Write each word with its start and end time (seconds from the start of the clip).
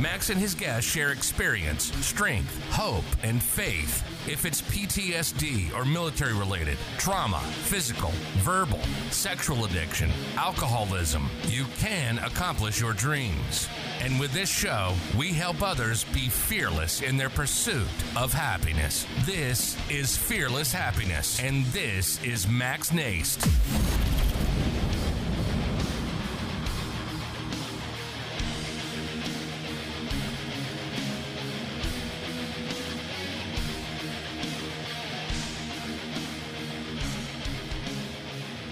Max 0.00 0.30
and 0.30 0.40
his 0.40 0.54
guests 0.54 0.90
share 0.90 1.12
experience, 1.12 1.92
strength, 2.04 2.60
hope, 2.70 3.04
and 3.22 3.42
faith. 3.42 4.02
If 4.28 4.44
it's 4.44 4.60
PTSD 4.60 5.72
or 5.74 5.84
military 5.84 6.32
related, 6.32 6.78
trauma, 6.98 7.40
physical, 7.62 8.10
verbal, 8.38 8.80
sexual 9.10 9.64
addiction, 9.64 10.10
alcoholism, 10.36 11.28
you 11.46 11.64
can 11.78 12.18
accomplish 12.18 12.80
your 12.80 12.92
dreams. 12.92 13.68
And 14.00 14.18
with 14.18 14.32
this 14.32 14.50
show, 14.50 14.94
we 15.16 15.32
help 15.32 15.62
others 15.62 16.04
be 16.04 16.28
fearless 16.28 17.00
in 17.00 17.16
their 17.16 17.30
pursuit 17.30 17.86
of 18.16 18.32
happiness. 18.32 19.06
This 19.24 19.76
is 19.88 20.16
Fearless 20.16 20.72
Happiness, 20.72 21.40
and 21.40 21.64
this 21.66 22.22
is 22.24 22.48
Max 22.48 22.92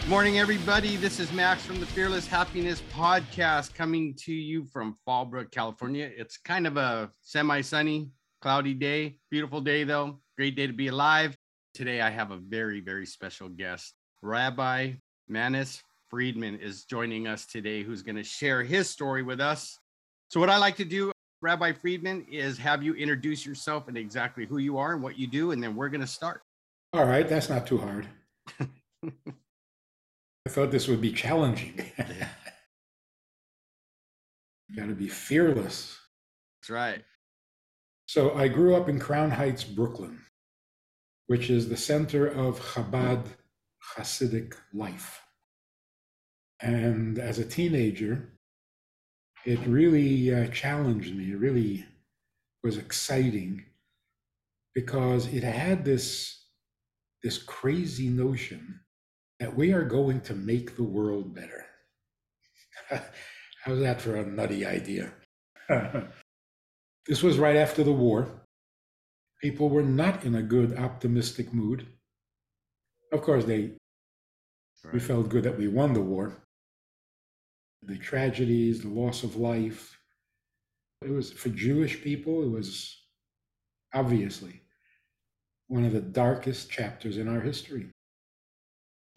Morning, 0.08 0.40
everybody. 0.40 0.96
This 0.96 1.20
is 1.20 1.32
Max 1.32 1.64
from 1.64 1.78
the 1.78 1.86
Fearless 1.86 2.26
Happiness 2.26 2.82
Podcast 2.92 3.72
coming 3.72 4.14
to 4.24 4.32
you 4.32 4.64
from 4.64 4.96
Fallbrook, 5.06 5.52
California. 5.52 6.10
It's 6.16 6.36
kind 6.38 6.66
of 6.66 6.76
a 6.76 7.12
semi 7.20 7.60
sunny, 7.60 8.10
cloudy 8.40 8.74
day. 8.74 9.18
Beautiful 9.30 9.60
day, 9.60 9.84
though. 9.84 10.18
Great 10.36 10.56
day 10.56 10.66
to 10.66 10.72
be 10.72 10.88
alive. 10.88 11.36
Today, 11.72 12.00
I 12.00 12.10
have 12.10 12.32
a 12.32 12.36
very, 12.36 12.80
very 12.80 13.06
special 13.06 13.48
guest. 13.48 13.94
Rabbi 14.22 14.94
Manis 15.28 15.80
Friedman 16.10 16.58
is 16.58 16.84
joining 16.84 17.28
us 17.28 17.46
today, 17.46 17.84
who's 17.84 18.02
going 18.02 18.16
to 18.16 18.24
share 18.24 18.64
his 18.64 18.90
story 18.90 19.22
with 19.22 19.40
us. 19.40 19.78
So, 20.30 20.40
what 20.40 20.50
I 20.50 20.56
like 20.56 20.76
to 20.78 20.84
do, 20.84 21.12
Rabbi 21.42 21.72
Friedman, 21.74 22.26
is 22.28 22.58
have 22.58 22.82
you 22.82 22.94
introduce 22.94 23.46
yourself 23.46 23.86
and 23.86 23.96
exactly 23.96 24.46
who 24.46 24.58
you 24.58 24.78
are 24.78 24.94
and 24.94 25.02
what 25.02 25.16
you 25.16 25.28
do, 25.28 25.52
and 25.52 25.62
then 25.62 25.76
we're 25.76 25.90
going 25.90 26.00
to 26.00 26.08
start. 26.08 26.42
All 26.92 27.06
right, 27.06 27.26
that's 27.28 27.48
not 27.48 27.68
too 27.68 27.78
hard. 27.78 28.08
I 30.46 30.50
thought 30.50 30.70
this 30.70 30.88
would 30.88 31.00
be 31.00 31.12
challenging. 31.12 31.74
you 34.68 34.76
got 34.76 34.86
to 34.86 34.94
be 34.94 35.08
fearless. 35.08 35.98
That's 36.60 36.70
right. 36.70 37.02
So 38.06 38.34
I 38.34 38.48
grew 38.48 38.74
up 38.74 38.88
in 38.88 38.98
Crown 38.98 39.30
Heights, 39.30 39.64
Brooklyn, 39.64 40.20
which 41.28 41.48
is 41.48 41.68
the 41.68 41.76
center 41.76 42.26
of 42.26 42.60
Chabad 42.60 43.24
Hasidic 43.96 44.54
life. 44.74 45.20
And 46.60 47.18
as 47.18 47.38
a 47.38 47.44
teenager, 47.44 48.32
it 49.44 49.58
really 49.66 50.34
uh, 50.34 50.48
challenged 50.48 51.16
me. 51.16 51.32
It 51.32 51.38
really 51.38 51.84
was 52.62 52.78
exciting 52.78 53.64
because 54.74 55.26
it 55.32 55.42
had 55.42 55.84
this 55.84 56.38
this 57.22 57.38
crazy 57.38 58.08
notion 58.08 58.80
that 59.42 59.56
we 59.56 59.72
are 59.72 59.82
going 59.82 60.20
to 60.20 60.34
make 60.34 60.76
the 60.76 60.84
world 60.84 61.34
better. 61.34 61.66
How's 63.64 63.80
that 63.80 64.00
for 64.00 64.14
a 64.14 64.24
nutty 64.24 64.64
idea? 64.64 65.12
this 67.08 67.24
was 67.24 67.38
right 67.38 67.56
after 67.56 67.82
the 67.82 67.90
war. 67.90 68.44
People 69.40 69.68
were 69.68 69.82
not 69.82 70.22
in 70.22 70.36
a 70.36 70.42
good, 70.42 70.78
optimistic 70.78 71.52
mood. 71.52 71.88
Of 73.12 73.22
course, 73.22 73.44
they 73.44 73.72
right. 74.84 74.94
we 74.94 75.00
felt 75.00 75.28
good 75.28 75.42
that 75.42 75.58
we 75.58 75.66
won 75.66 75.92
the 75.92 76.00
war. 76.00 76.44
The 77.82 77.98
tragedies, 77.98 78.82
the 78.82 78.90
loss 78.90 79.24
of 79.24 79.34
life. 79.34 79.98
It 81.04 81.10
was 81.10 81.32
for 81.32 81.48
Jewish 81.48 82.00
people, 82.00 82.44
it 82.44 82.50
was 82.50 82.96
obviously 83.92 84.62
one 85.66 85.84
of 85.84 85.92
the 85.92 86.00
darkest 86.00 86.70
chapters 86.70 87.16
in 87.16 87.26
our 87.26 87.40
history 87.40 87.88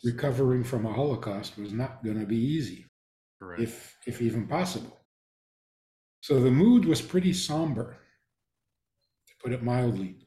recovering 0.04 0.64
from 0.64 0.86
a 0.86 0.94
Holocaust 0.94 1.58
was 1.58 1.72
not 1.74 2.04
going 2.04 2.20
to 2.20 2.26
be 2.26 2.38
easy, 2.38 2.86
Correct. 3.42 3.62
if 3.62 3.98
if 4.06 4.22
even 4.22 4.48
possible. 4.48 4.98
So 6.22 6.40
the 6.40 6.52
mood 6.52 6.86
was 6.86 7.02
pretty 7.02 7.34
somber, 7.34 7.98
to 9.28 9.34
put 9.42 9.52
it 9.54 9.64
mildly. 9.64 10.18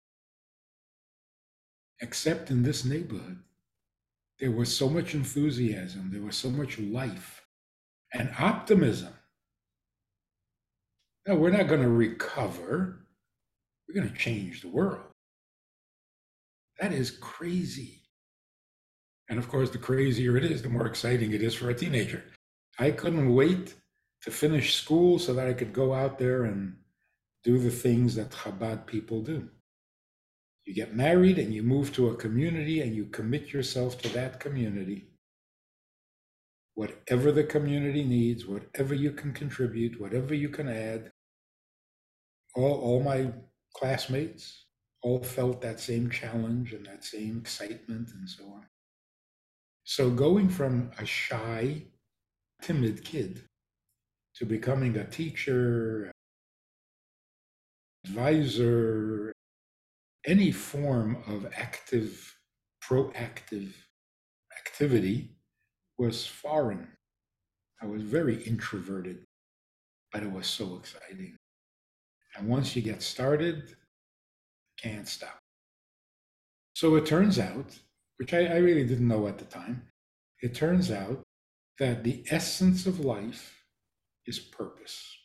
Except 2.01 2.51
in 2.51 2.63
this 2.63 2.85
neighborhood, 2.85 3.41
there 4.39 4.53
was 4.53 4.75
so 4.75 4.89
much 4.89 5.15
enthusiasm, 5.15 6.11
there 6.13 6.23
was 6.23 6.37
so 6.37 6.51
much 6.51 6.79
life 6.79 7.45
and 8.15 8.33
optimism. 8.39 9.13
No, 11.27 11.35
we're 11.35 11.51
not 11.51 11.69
going 11.69 11.83
to 11.83 11.89
recover. 11.89 13.01
We're 13.87 14.01
going 14.01 14.13
to 14.13 14.19
change 14.19 14.63
the 14.63 14.69
world. 14.69 15.03
That 16.81 16.93
is 16.93 17.11
crazy. 17.11 17.98
And 19.29 19.39
of 19.39 19.49
course, 19.49 19.71
the 19.71 19.79
crazier 19.79 20.37
it 20.37 20.45
is, 20.45 20.63
the 20.63 20.69
more 20.69 20.87
exciting 20.87 21.33
it 21.33 21.43
is 21.43 21.55
for 21.55 21.71
a 21.71 21.75
teenager. 21.75 22.25
I 22.79 22.91
couldn't 22.91 23.35
wait 23.35 23.75
to 24.23 24.31
finish 24.31 24.75
school 24.75 25.19
so 25.19 25.35
that 25.35 25.47
I 25.47 25.53
could 25.53 25.73
go 25.73 25.93
out 25.95 26.19
there 26.19 26.45
and 26.45 26.77
do 27.45 27.59
the 27.59 27.71
things 27.71 28.15
that 28.15 28.31
Chabad 28.31 28.87
people 28.87 29.23
do. 29.23 29.49
You 30.65 30.75
get 30.75 30.95
married 30.95 31.39
and 31.39 31.53
you 31.55 31.63
move 31.63 31.93
to 31.95 32.09
a 32.09 32.17
community 32.17 32.81
and 32.83 32.95
you 32.95 33.07
commit 33.07 33.53
yourself 33.53 34.01
to 34.03 34.09
that 34.11 34.39
community. 34.41 35.09
Whatever 36.75 37.33
the 37.33 37.45
community 37.45 38.05
needs, 38.05 38.47
whatever 38.47 38.95
you 38.95 39.13
can 39.13 39.33
contribute, 39.33 40.01
whatever 40.01 40.35
you 40.35 40.49
can 40.49 40.69
add. 40.69 41.11
All, 42.55 42.81
all 42.81 43.03
my 43.03 43.33
classmates 43.75 44.67
all 45.03 45.23
felt 45.23 45.61
that 45.63 45.81
same 45.81 46.11
challenge 46.11 46.73
and 46.73 46.87
that 46.87 47.05
same 47.05 47.39
excitement 47.39 48.11
and 48.15 48.29
so 48.29 48.45
on. 48.45 48.67
So 49.89 50.11
going 50.11 50.51
from 50.51 50.91
a 50.99 51.07
shy, 51.07 51.85
timid 52.61 53.03
kid 53.07 53.45
to 54.35 54.45
becoming 54.45 54.95
a 54.99 55.07
teacher, 55.07 56.13
advisor, 58.05 59.33
any 60.27 60.53
form 60.53 61.17
of 61.27 61.51
active, 61.57 62.37
proactive 62.85 63.73
activity 64.59 65.31
was 65.97 66.27
foreign. 66.27 66.87
I 67.81 67.87
was 67.87 68.03
very 68.03 68.43
introverted, 68.43 69.25
but 70.13 70.23
it 70.23 70.31
was 70.31 70.47
so 70.47 70.77
exciting. 70.77 71.35
And 72.37 72.47
once 72.47 72.77
you 72.77 72.83
get 72.83 73.01
started, 73.01 73.71
you 73.71 74.91
can't 74.91 75.09
stop. 75.09 75.39
So 76.75 76.97
it 76.97 77.07
turns 77.07 77.39
out 77.39 77.75
which 78.19 78.35
I, 78.35 78.47
I 78.47 78.57
really 78.57 78.85
didn't 78.85 79.09
know 79.09 79.27
at 79.27 79.39
the 79.39 79.45
time, 79.45 79.83
it 80.43 80.55
turns 80.55 80.91
out 80.91 81.23
that 81.79 82.05
the 82.05 82.25
essence 82.31 82.87
of 82.87 83.01
life 83.01 83.65
is 84.27 84.39
purpose. 84.39 85.17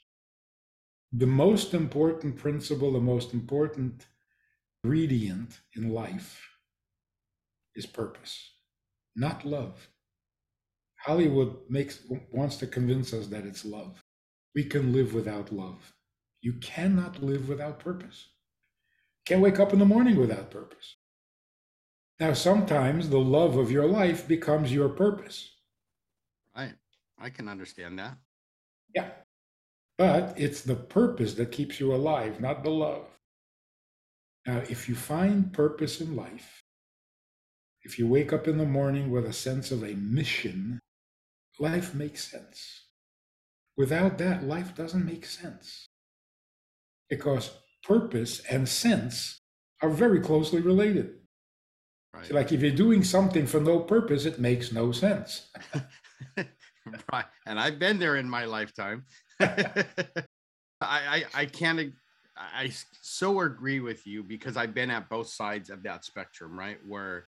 The 1.11 1.27
most 1.27 1.73
important 1.73 2.37
principle, 2.37 2.93
the 2.93 2.99
most 2.99 3.33
important 3.33 4.05
ingredient 4.83 5.59
in 5.75 5.89
life 5.89 6.41
is 7.75 7.85
purpose, 7.85 8.51
not 9.15 9.45
love. 9.45 9.89
Hollywood 11.05 11.57
makes 11.69 11.99
wants 12.31 12.55
to 12.57 12.67
convince 12.67 13.13
us 13.13 13.27
that 13.27 13.45
it's 13.45 13.65
love. 13.65 14.01
We 14.55 14.63
can 14.63 14.93
live 14.93 15.13
without 15.13 15.51
love. 15.51 15.93
You 16.41 16.53
cannot 16.53 17.23
live 17.23 17.49
without 17.49 17.79
purpose. 17.79 18.29
Can't 19.25 19.41
wake 19.41 19.59
up 19.59 19.73
in 19.73 19.79
the 19.79 19.85
morning 19.85 20.15
without 20.17 20.51
purpose. 20.51 20.95
Now, 22.19 22.33
sometimes 22.33 23.09
the 23.09 23.19
love 23.19 23.57
of 23.57 23.71
your 23.71 23.87
life 23.87 24.27
becomes 24.27 24.71
your 24.71 24.89
purpose. 24.89 25.51
Right. 26.55 26.73
I 27.19 27.29
can 27.29 27.49
understand 27.49 27.99
that. 27.99 28.17
Yeah. 28.95 29.09
But 29.97 30.33
it's 30.37 30.61
the 30.61 30.75
purpose 30.75 31.33
that 31.35 31.51
keeps 31.51 31.79
you 31.79 31.93
alive, 31.93 32.39
not 32.39 32.63
the 32.63 32.69
love. 32.69 33.07
Now, 34.45 34.61
if 34.69 34.89
you 34.89 34.95
find 34.95 35.53
purpose 35.53 36.01
in 36.01 36.15
life, 36.15 36.61
if 37.83 37.97
you 37.99 38.07
wake 38.07 38.31
up 38.31 38.47
in 38.47 38.57
the 38.57 38.65
morning 38.65 39.11
with 39.11 39.25
a 39.25 39.33
sense 39.33 39.71
of 39.71 39.83
a 39.83 39.95
mission, 39.95 40.79
life 41.59 41.93
makes 41.93 42.29
sense. 42.29 42.87
Without 43.75 44.17
that, 44.19 44.43
life 44.43 44.75
doesn't 44.75 45.05
make 45.05 45.25
sense. 45.25 45.87
Because 47.09 47.51
purpose 47.83 48.41
and 48.49 48.67
sense 48.67 49.39
are 49.81 49.89
very 49.89 50.19
closely 50.19 50.61
related. 50.61 51.15
Right. 52.13 52.25
So 52.27 52.35
like 52.35 52.51
if 52.51 52.61
you're 52.61 52.71
doing 52.71 53.03
something 53.03 53.47
for 53.47 53.59
no 53.59 53.79
purpose, 53.79 54.25
it 54.25 54.39
makes 54.39 54.71
no 54.71 54.91
sense. 54.91 55.49
right. 57.11 57.25
And 57.45 57.59
I've 57.59 57.79
been 57.79 57.99
there 57.99 58.17
in 58.17 58.29
my 58.29 58.45
lifetime. 58.45 59.05
I, 59.39 59.83
I, 60.81 61.23
I 61.33 61.45
can't 61.45 61.93
I 62.35 62.71
so 63.01 63.41
agree 63.41 63.79
with 63.79 64.07
you 64.07 64.23
because 64.23 64.57
I've 64.57 64.73
been 64.73 64.89
at 64.89 65.09
both 65.09 65.27
sides 65.27 65.69
of 65.69 65.83
that 65.83 66.03
spectrum, 66.03 66.57
right? 66.57 66.77
Where 66.87 67.27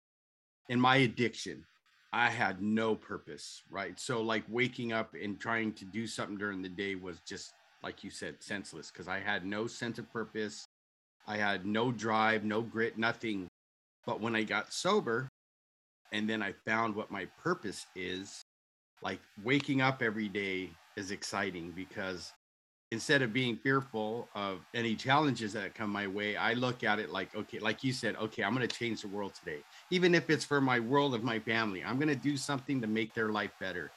in 0.69 0.79
my 0.81 0.97
addiction, 0.97 1.65
I 2.13 2.29
had 2.29 2.61
no 2.61 2.95
purpose, 2.95 3.63
right? 3.71 3.99
So 3.99 4.21
like 4.21 4.45
waking 4.49 4.93
up 4.93 5.15
and 5.21 5.41
trying 5.41 5.73
to 5.75 5.85
do 5.85 6.07
something 6.07 6.37
during 6.37 6.61
the 6.61 6.69
day 6.69 6.97
was 6.97 7.21
just 7.21 7.53
like 7.83 8.05
you 8.05 8.11
said, 8.11 8.37
senseless 8.41 8.91
because 8.91 9.09
I 9.09 9.21
had 9.21 9.45
no 9.45 9.67
sense 9.67 9.99
of 9.99 10.11
purpose. 10.13 10.67
I 11.27 11.37
had 11.37 11.65
no 11.65 11.93
drive, 11.93 12.45
no 12.45 12.63
grit, 12.63 12.99
nothing. 12.99 13.49
But 14.07 14.21
when 14.21 14.35
I 14.35 14.43
got 14.43 14.73
sober 14.73 15.29
and 16.13 16.29
then 16.29 16.43
I 16.43 16.53
found 16.67 16.95
what 16.95 17.11
my 17.11 17.27
purpose 17.43 17.87
is, 17.95 18.43
like 19.03 19.21
waking 19.43 19.81
up 19.81 20.03
every 20.03 20.29
day 20.29 20.71
is 20.97 21.11
exciting 21.11 21.73
because 21.75 22.33
instead 22.93 23.23
of 23.23 23.33
being 23.33 23.57
fearful 23.57 24.29
of 24.35 24.61
any 24.75 24.97
challenges 24.97 25.53
that 25.53 25.75
come 25.75 25.91
my 25.91 26.07
way, 26.07 26.37
I 26.37 26.55
look 26.55 26.83
at 26.83 26.99
it 26.99 27.11
like, 27.11 27.35
okay, 27.37 27.61
like 27.61 27.85
you 27.85 27.93
said, 27.93 28.17
okay, 28.17 28.43
I'm 28.43 28.55
going 28.55 28.67
to 28.67 28.77
change 28.77 29.03
the 29.03 29.09
world 29.09 29.33
today. 29.35 29.61
Even 29.91 30.15
if 30.15 30.29
it's 30.29 30.45
for 30.45 30.61
my 30.61 30.81
world 30.81 31.15
of 31.15 31.23
my 31.23 31.39
family, 31.39 31.85
I'm 31.85 31.97
going 31.97 32.09
to 32.09 32.17
do 32.17 32.37
something 32.37 32.81
to 32.81 32.87
make 32.87 33.15
their 33.15 33.29
life 33.29 33.53
better. 33.61 33.93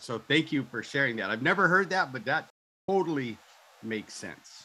So 0.00 0.18
thank 0.18 0.52
you 0.52 0.64
for 0.70 0.82
sharing 0.82 1.16
that. 1.16 1.30
I've 1.30 1.42
never 1.42 1.66
heard 1.66 1.90
that, 1.90 2.12
but 2.12 2.24
that 2.26 2.50
totally 2.88 3.38
makes 3.82 4.14
sense. 4.14 4.64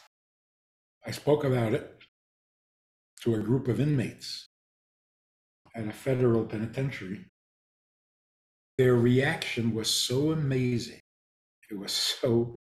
I 1.06 1.10
spoke 1.10 1.44
about 1.44 1.72
it 1.72 1.98
to 3.22 3.34
a 3.36 3.38
group 3.38 3.68
of 3.68 3.80
inmates 3.80 4.45
at 5.76 5.86
a 5.86 5.92
federal 5.92 6.44
penitentiary. 6.44 7.26
Their 8.78 8.94
reaction 8.94 9.74
was 9.74 9.88
so 9.88 10.32
amazing. 10.32 11.00
It 11.70 11.78
was 11.78 11.92
so 12.20 12.54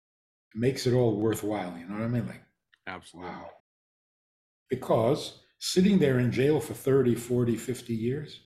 it 0.54 0.58
makes 0.58 0.86
it 0.86 0.94
all 0.94 1.16
worthwhile. 1.16 1.76
You 1.78 1.86
know 1.86 1.94
what 1.94 2.04
I 2.04 2.08
mean? 2.08 2.26
Like, 2.26 2.42
absolutely. 2.86 3.30
Wow. 3.30 3.50
Because 4.70 5.40
sitting 5.58 5.98
there 5.98 6.18
in 6.18 6.32
jail 6.32 6.60
for 6.60 6.74
30, 6.74 7.14
40, 7.14 7.56
50 7.56 7.94
years, 7.94 8.40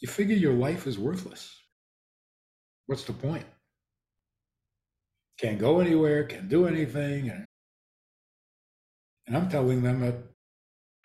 you 0.00 0.08
figure 0.08 0.36
your 0.36 0.52
life 0.52 0.86
is 0.86 0.98
worthless. 0.98 1.54
What's 2.86 3.04
the 3.04 3.12
point? 3.12 3.46
Can't 5.38 5.58
go 5.58 5.80
anywhere, 5.80 6.24
can't 6.24 6.48
do 6.48 6.66
anything. 6.66 7.30
And, 7.30 7.44
and 9.26 9.36
I'm 9.36 9.48
telling 9.48 9.82
them 9.82 10.00
that 10.00 10.16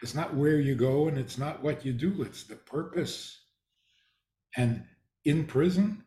it's 0.01 0.15
not 0.15 0.36
where 0.36 0.59
you 0.59 0.75
go 0.75 1.07
and 1.07 1.18
it's 1.18 1.38
not 1.38 1.62
what 1.62 1.86
you 1.86 1.94
do, 1.94 2.24
it's 2.24 2.44
the 2.44 2.56
purpose. 2.56 3.39
And 4.57 4.83
in 5.25 5.45
prison, 5.45 6.03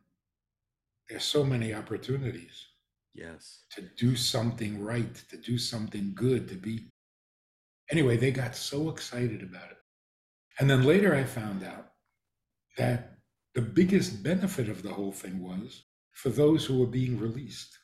there's 1.08 1.25
so 1.25 1.44
many 1.44 1.73
opportunities. 1.73 2.67
Yes. 3.14 3.64
To 3.76 3.82
do 3.96 4.17
something 4.17 4.82
right, 4.82 5.14
to 5.31 5.37
do 5.37 5.56
something 5.58 6.12
good, 6.14 6.49
to 6.49 6.56
be. 6.56 6.91
Anyway, 7.91 8.17
they 8.17 8.32
got 8.32 8.56
so 8.56 8.88
excited 8.88 9.43
about 9.43 9.70
it. 9.70 9.76
And 10.58 10.69
then 10.69 10.82
later 10.82 11.14
I 11.14 11.25
found 11.25 11.62
out 11.62 11.93
that 12.76 13.19
the 13.55 13.62
biggest 13.62 14.23
benefit 14.25 14.69
of 14.69 14.82
the 14.82 14.93
whole 14.93 15.12
thing 15.12 15.41
was 15.41 15.85
for 16.12 16.31
those 16.31 16.64
who 16.64 16.79
were 16.79 16.87
being 16.87 17.19
released 17.19 17.79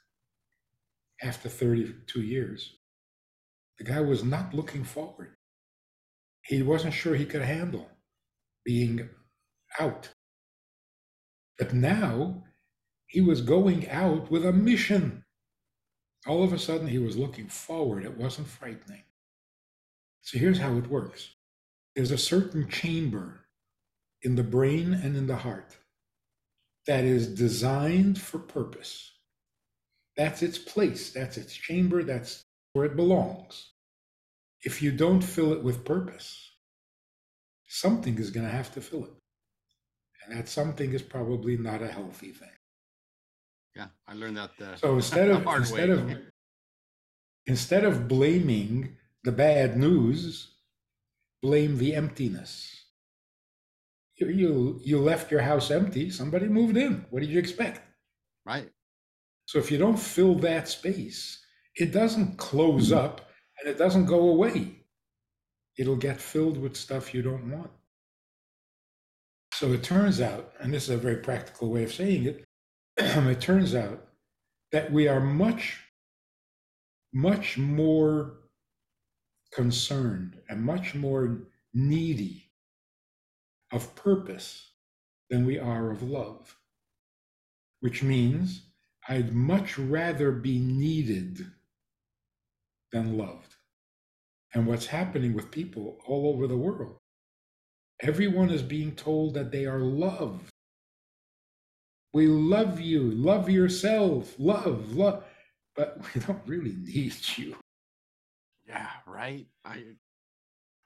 after 1.23 1.49
32 1.49 2.23
years. 2.23 2.77
The 3.79 3.85
guy 3.85 4.01
was 4.01 4.25
not 4.25 4.55
looking 4.55 4.85
forward. 4.85 5.37
He 6.43 6.63
wasn't 6.63 6.95
sure 6.95 7.15
he 7.15 7.27
could 7.27 7.43
handle 7.43 7.89
being 8.65 9.09
out. 9.79 10.11
But 11.59 11.75
now 11.75 12.45
he 13.07 13.21
was 13.21 13.41
going 13.41 13.89
out 13.89 14.31
with 14.31 14.47
a 14.47 14.53
mission. 14.53 15.25
All 16.27 16.43
of 16.43 16.53
a 16.53 16.59
sudden, 16.59 16.89
he 16.89 16.99
was 16.99 17.17
looking 17.17 17.49
forward. 17.49 18.05
It 18.05 18.17
wasn't 18.17 18.49
frightening. 18.49 19.05
So 20.23 20.39
here's 20.39 20.59
how 20.59 20.77
it 20.77 20.89
works 20.89 21.35
there's 21.97 22.11
a 22.11 22.19
certain 22.19 22.69
chamber 22.69 23.47
in 24.23 24.37
the 24.37 24.43
brain 24.43 24.95
and 24.95 25.17
in 25.17 25.27
the 25.27 25.37
heart 25.37 25.77
that 26.87 27.05
is 27.05 27.27
designed 27.29 28.21
for 28.21 28.39
purpose. 28.39 29.13
That's 30.17 30.43
its 30.43 30.59
place, 30.59 31.13
that's 31.13 31.37
its 31.37 31.55
chamber, 31.55 32.03
that's 32.03 32.45
where 32.73 32.85
it 32.85 32.97
belongs. 32.97 33.73
If 34.63 34.83
you 34.83 34.93
don't 34.93 35.23
fill 35.23 35.53
it 35.53 35.63
with 35.63 35.85
purpose, 35.85 36.51
something 37.67 38.19
is 38.19 38.31
going 38.31 38.47
to 38.47 38.53
have 38.53 38.73
to 38.75 38.81
fill 38.81 39.05
it. 39.05 39.13
And 40.25 40.37
that 40.37 40.49
something 40.49 40.93
is 40.93 41.03
probably 41.03 41.57
not 41.57 41.83
a 41.83 41.89
healthy 41.89 42.33
thing. 42.33 42.49
Yeah, 43.75 43.87
I 44.07 44.15
learned 44.15 44.37
that. 44.37 44.51
Uh, 44.61 44.77
so 44.77 44.95
instead 44.97 45.31
of 45.31 45.47
instead 45.47 45.89
way. 45.89 45.95
of 45.95 46.19
instead 47.47 47.85
of 47.85 48.09
blaming 48.09 48.97
the 49.25 49.33
bad 49.33 49.77
news, 49.77 50.55
blame 51.43 51.79
the 51.79 51.95
emptiness. 51.95 52.85
You, 54.17 54.29
you 54.29 54.81
you 54.85 54.99
left 55.01 55.31
your 55.31 55.41
house 55.41 55.71
empty. 55.71 56.11
Somebody 56.11 56.49
moved 56.49 56.77
in. 56.77 57.07
What 57.11 57.21
did 57.21 57.31
you 57.31 57.39
expect? 57.39 57.81
Right. 58.45 58.69
So 59.47 59.59
if 59.59 59.71
you 59.71 59.79
don't 59.79 59.99
fill 59.99 60.35
that 60.37 60.69
space, 60.69 61.43
it 61.75 61.93
doesn't 61.93 62.37
close 62.37 62.93
up 62.93 63.30
and 63.61 63.69
it 63.69 63.79
doesn't 63.79 64.07
go 64.07 64.29
away. 64.29 64.77
It'll 65.79 65.97
get 65.97 66.21
filled 66.21 66.59
with 66.59 66.77
stuff 66.77 67.15
you 67.15 67.23
don't 67.23 67.51
want. 67.51 67.71
So 69.55 69.73
it 69.73 69.83
turns 69.83 70.21
out, 70.21 70.53
and 70.61 70.73
this 70.73 70.85
is 70.85 70.91
a 70.91 70.97
very 70.97 71.17
practical 71.17 71.71
way 71.71 71.85
of 71.85 71.93
saying 71.93 72.25
it, 72.25 72.45
it 72.97 73.41
turns 73.41 73.75
out 73.75 74.07
that 74.73 74.91
we 74.93 75.09
are 75.09 75.21
much, 75.21 75.79
much 77.13 77.59
more 77.59 78.39
concerned 79.53 80.39
and 80.49 80.63
much 80.63 80.95
more 80.95 81.41
needy 81.75 82.51
of 83.73 83.95
purpose 83.95 84.71
than 85.29 85.45
we 85.45 85.59
are 85.59 85.91
of 85.91 86.03
love, 86.03 86.57
which 87.81 88.03
means 88.03 88.63
I'd 89.09 89.35
much 89.35 89.79
rather 89.79 90.33
be 90.33 90.59
needed 90.59 91.47
than 92.93 93.17
loved. 93.17 93.50
And 94.55 94.67
what's 94.67 94.87
happening 94.87 95.33
with 95.35 95.51
people 95.51 95.99
all 96.07 96.29
over 96.29 96.47
the 96.47 96.57
world, 96.57 96.99
everyone 98.03 98.51
is 98.51 98.63
being 98.63 98.93
told 98.97 99.35
that 99.35 99.53
they 99.53 99.67
are 99.67 99.81
loved 99.81 100.51
we 102.13 102.27
love 102.27 102.81
you. 102.81 103.03
Love 103.13 103.49
yourself. 103.49 104.35
Love, 104.39 104.95
love. 104.97 105.25
But 105.77 105.99
we 106.15 106.21
don't 106.21 106.43
really 106.47 106.77
need 106.83 107.15
you. 107.37 107.57
Yeah, 108.67 108.89
right. 109.07 109.47
I 109.65 109.85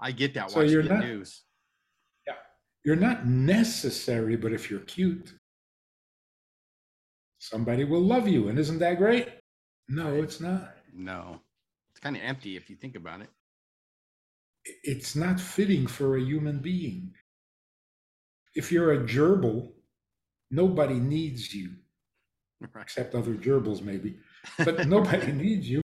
I 0.00 0.12
get 0.12 0.34
that. 0.34 0.50
So 0.50 0.60
you're 0.60 0.82
not, 0.82 1.00
news. 1.00 1.42
Yeah, 2.26 2.34
you're 2.84 2.96
not 2.96 3.26
necessary, 3.26 4.36
but 4.36 4.52
if 4.52 4.70
you're 4.70 4.80
cute, 4.80 5.34
somebody 7.38 7.84
will 7.84 8.00
love 8.00 8.26
you, 8.26 8.48
and 8.48 8.58
isn't 8.58 8.78
that 8.78 8.98
great? 8.98 9.28
No, 9.88 10.14
it's 10.14 10.40
not. 10.40 10.74
No, 10.94 11.40
it's 11.92 12.00
kind 12.00 12.16
of 12.16 12.22
empty 12.22 12.56
if 12.56 12.70
you 12.70 12.76
think 12.76 12.96
about 12.96 13.20
it. 13.20 13.28
It's 14.64 15.14
not 15.14 15.40
fitting 15.40 15.86
for 15.86 16.16
a 16.16 16.22
human 16.22 16.58
being. 16.58 17.14
If 18.54 18.70
you're 18.70 18.92
a 18.92 18.98
gerbil, 18.98 19.72
nobody 20.50 20.94
needs 20.94 21.54
you, 21.54 21.70
except 22.80 23.14
other 23.14 23.34
gerbils 23.34 23.82
maybe, 23.82 24.16
but 24.64 24.86
nobody 24.88 25.32
needs 25.32 25.68
you. 25.68 25.82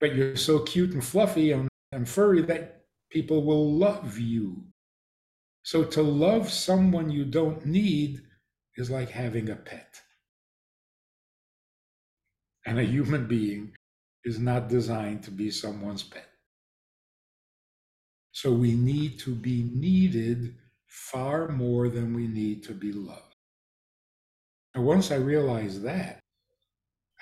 But 0.00 0.14
you're 0.14 0.36
so 0.36 0.60
cute 0.60 0.92
and 0.92 1.04
fluffy 1.04 1.52
and, 1.52 1.68
and 1.92 2.08
furry 2.08 2.42
that 2.42 2.84
people 3.10 3.44
will 3.44 3.72
love 3.72 4.18
you. 4.18 4.64
So 5.62 5.84
to 5.84 6.02
love 6.02 6.50
someone 6.50 7.10
you 7.10 7.24
don't 7.24 7.66
need 7.66 8.22
is 8.76 8.90
like 8.90 9.10
having 9.10 9.50
a 9.50 9.56
pet. 9.56 10.00
And 12.66 12.78
a 12.78 12.84
human 12.84 13.26
being 13.26 13.72
is 14.24 14.38
not 14.38 14.68
designed 14.68 15.22
to 15.24 15.30
be 15.30 15.50
someone's 15.50 16.02
pet. 16.02 16.29
So 18.32 18.52
we 18.52 18.74
need 18.74 19.18
to 19.20 19.34
be 19.34 19.70
needed 19.74 20.54
far 20.86 21.48
more 21.48 21.88
than 21.88 22.14
we 22.14 22.26
need 22.26 22.62
to 22.64 22.72
be 22.72 22.92
loved. 22.92 23.34
And 24.74 24.84
once 24.84 25.10
I 25.10 25.16
realized 25.16 25.82
that, 25.82 26.20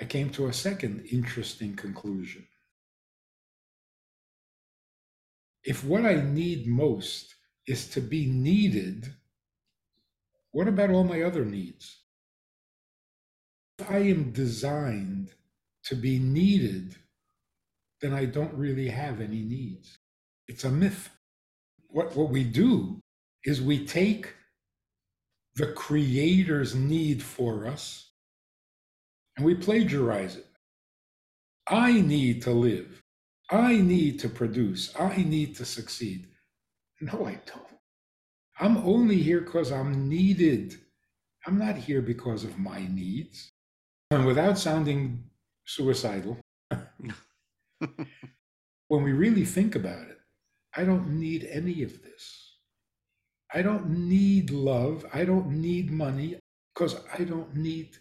I 0.00 0.04
came 0.04 0.30
to 0.30 0.46
a 0.46 0.52
second 0.52 1.06
interesting 1.10 1.74
conclusion. 1.74 2.46
if 5.68 5.84
what 5.84 6.06
I 6.06 6.14
need 6.14 6.66
most 6.66 7.34
is 7.66 7.88
to 7.88 8.00
be 8.00 8.24
needed, 8.24 9.12
what 10.50 10.66
about 10.66 10.88
all 10.88 11.04
my 11.04 11.20
other 11.20 11.44
needs? 11.44 12.04
If 13.78 13.90
I 13.90 13.98
am 13.98 14.32
designed 14.32 15.34
to 15.84 15.94
be 15.94 16.18
needed, 16.18 16.96
then 18.00 18.14
I 18.14 18.24
don't 18.24 18.54
really 18.54 18.88
have 18.88 19.20
any 19.20 19.42
needs. 19.42 19.97
It's 20.48 20.64
a 20.64 20.70
myth. 20.70 21.10
What, 21.88 22.16
what 22.16 22.30
we 22.30 22.44
do 22.44 23.00
is 23.44 23.62
we 23.62 23.86
take 23.86 24.34
the 25.56 25.72
Creator's 25.72 26.74
need 26.74 27.22
for 27.22 27.66
us 27.66 28.10
and 29.36 29.44
we 29.44 29.54
plagiarize 29.54 30.36
it. 30.36 30.46
I 31.68 32.00
need 32.00 32.42
to 32.42 32.50
live. 32.50 33.02
I 33.50 33.76
need 33.76 34.20
to 34.20 34.28
produce. 34.28 34.94
I 34.98 35.16
need 35.16 35.56
to 35.56 35.64
succeed. 35.64 36.26
No, 37.00 37.26
I 37.26 37.40
don't. 37.46 37.66
I'm 38.60 38.78
only 38.78 39.16
here 39.16 39.40
because 39.40 39.70
I'm 39.70 40.08
needed. 40.08 40.76
I'm 41.46 41.58
not 41.58 41.76
here 41.76 42.02
because 42.02 42.44
of 42.44 42.58
my 42.58 42.86
needs. 42.88 43.50
And 44.10 44.26
without 44.26 44.58
sounding 44.58 45.24
suicidal, 45.66 46.38
when 48.88 49.02
we 49.02 49.12
really 49.12 49.44
think 49.44 49.76
about 49.76 50.02
it, 50.08 50.17
I 50.78 50.84
don't 50.84 51.18
need 51.18 51.48
any 51.50 51.82
of 51.82 52.04
this. 52.04 52.54
I 53.52 53.62
don't 53.62 53.90
need 53.90 54.50
love. 54.52 55.04
I 55.12 55.24
don't 55.24 55.60
need 55.60 55.90
money 55.90 56.38
because 56.72 56.94
I 57.18 57.24
don't 57.24 57.52
need 57.56 57.96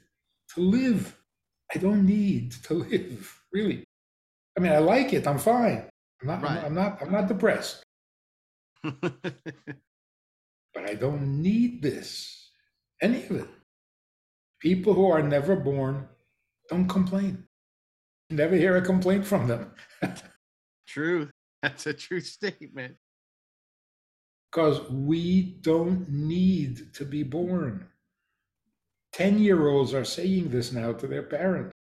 to 0.53 0.61
live. 0.61 1.17
I 1.73 1.79
don't 1.79 2.05
need 2.05 2.51
to 2.65 2.75
live, 2.75 3.41
really. 3.51 3.83
I 4.55 4.59
mean, 4.61 4.71
I 4.71 4.77
like 4.77 5.11
it. 5.11 5.25
I'm 5.25 5.39
fine. 5.39 5.89
I'm 6.21 6.27
not. 6.27 6.43
Right. 6.43 6.63
I'm 6.63 6.75
not. 6.75 7.01
I'm 7.01 7.11
not 7.11 7.27
depressed. 7.27 7.83
but 8.83 9.23
I 10.75 10.93
don't 10.93 11.41
need 11.41 11.81
this. 11.81 12.51
Any 13.01 13.25
of 13.25 13.31
it. 13.31 13.49
People 14.59 14.93
who 14.93 15.09
are 15.09 15.23
never 15.23 15.55
born 15.55 16.07
don't 16.69 16.87
complain. 16.87 17.43
Never 18.29 18.55
hear 18.55 18.77
a 18.77 18.81
complaint 18.83 19.25
from 19.25 19.47
them. 19.47 19.71
true. 20.87 21.29
That's 21.63 21.87
a 21.87 21.93
true 21.93 22.19
statement. 22.19 22.95
Because 24.51 24.89
we 24.89 25.41
don't 25.61 26.09
need 26.09 26.93
to 26.93 27.05
be 27.05 27.23
born. 27.23 27.87
10 29.13 29.39
year 29.39 29.67
olds 29.67 29.93
are 29.93 30.05
saying 30.05 30.49
this 30.49 30.71
now 30.71 30.93
to 30.93 31.07
their 31.07 31.23
parents. 31.23 31.73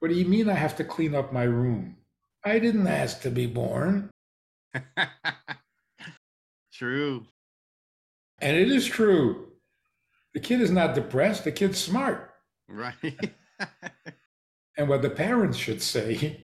What 0.00 0.08
do 0.08 0.14
you 0.14 0.26
mean 0.26 0.48
I 0.48 0.54
have 0.54 0.76
to 0.76 0.84
clean 0.84 1.14
up 1.14 1.32
my 1.32 1.44
room? 1.44 1.96
I 2.44 2.58
didn't 2.58 2.86
ask 2.86 3.22
to 3.22 3.30
be 3.30 3.46
born. 3.46 4.10
true. 6.72 7.26
And 8.40 8.56
it 8.56 8.70
is 8.70 8.86
true. 8.86 9.52
The 10.34 10.40
kid 10.40 10.60
is 10.60 10.70
not 10.70 10.94
depressed, 10.94 11.44
the 11.44 11.52
kid's 11.52 11.78
smart. 11.78 12.34
Right. 12.68 12.94
and 14.76 14.88
what 14.88 15.02
the 15.02 15.10
parents 15.10 15.56
should 15.56 15.80
say, 15.80 16.42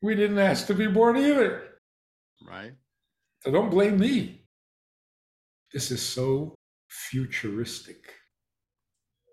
we 0.00 0.14
didn't 0.14 0.38
ask 0.38 0.66
to 0.68 0.74
be 0.74 0.86
born 0.86 1.16
either. 1.16 1.71
Right. 2.48 2.72
So 3.40 3.50
don't 3.50 3.70
blame 3.70 3.98
me. 3.98 4.42
This 5.72 5.90
is 5.90 6.02
so 6.02 6.54
futuristic. 6.88 8.12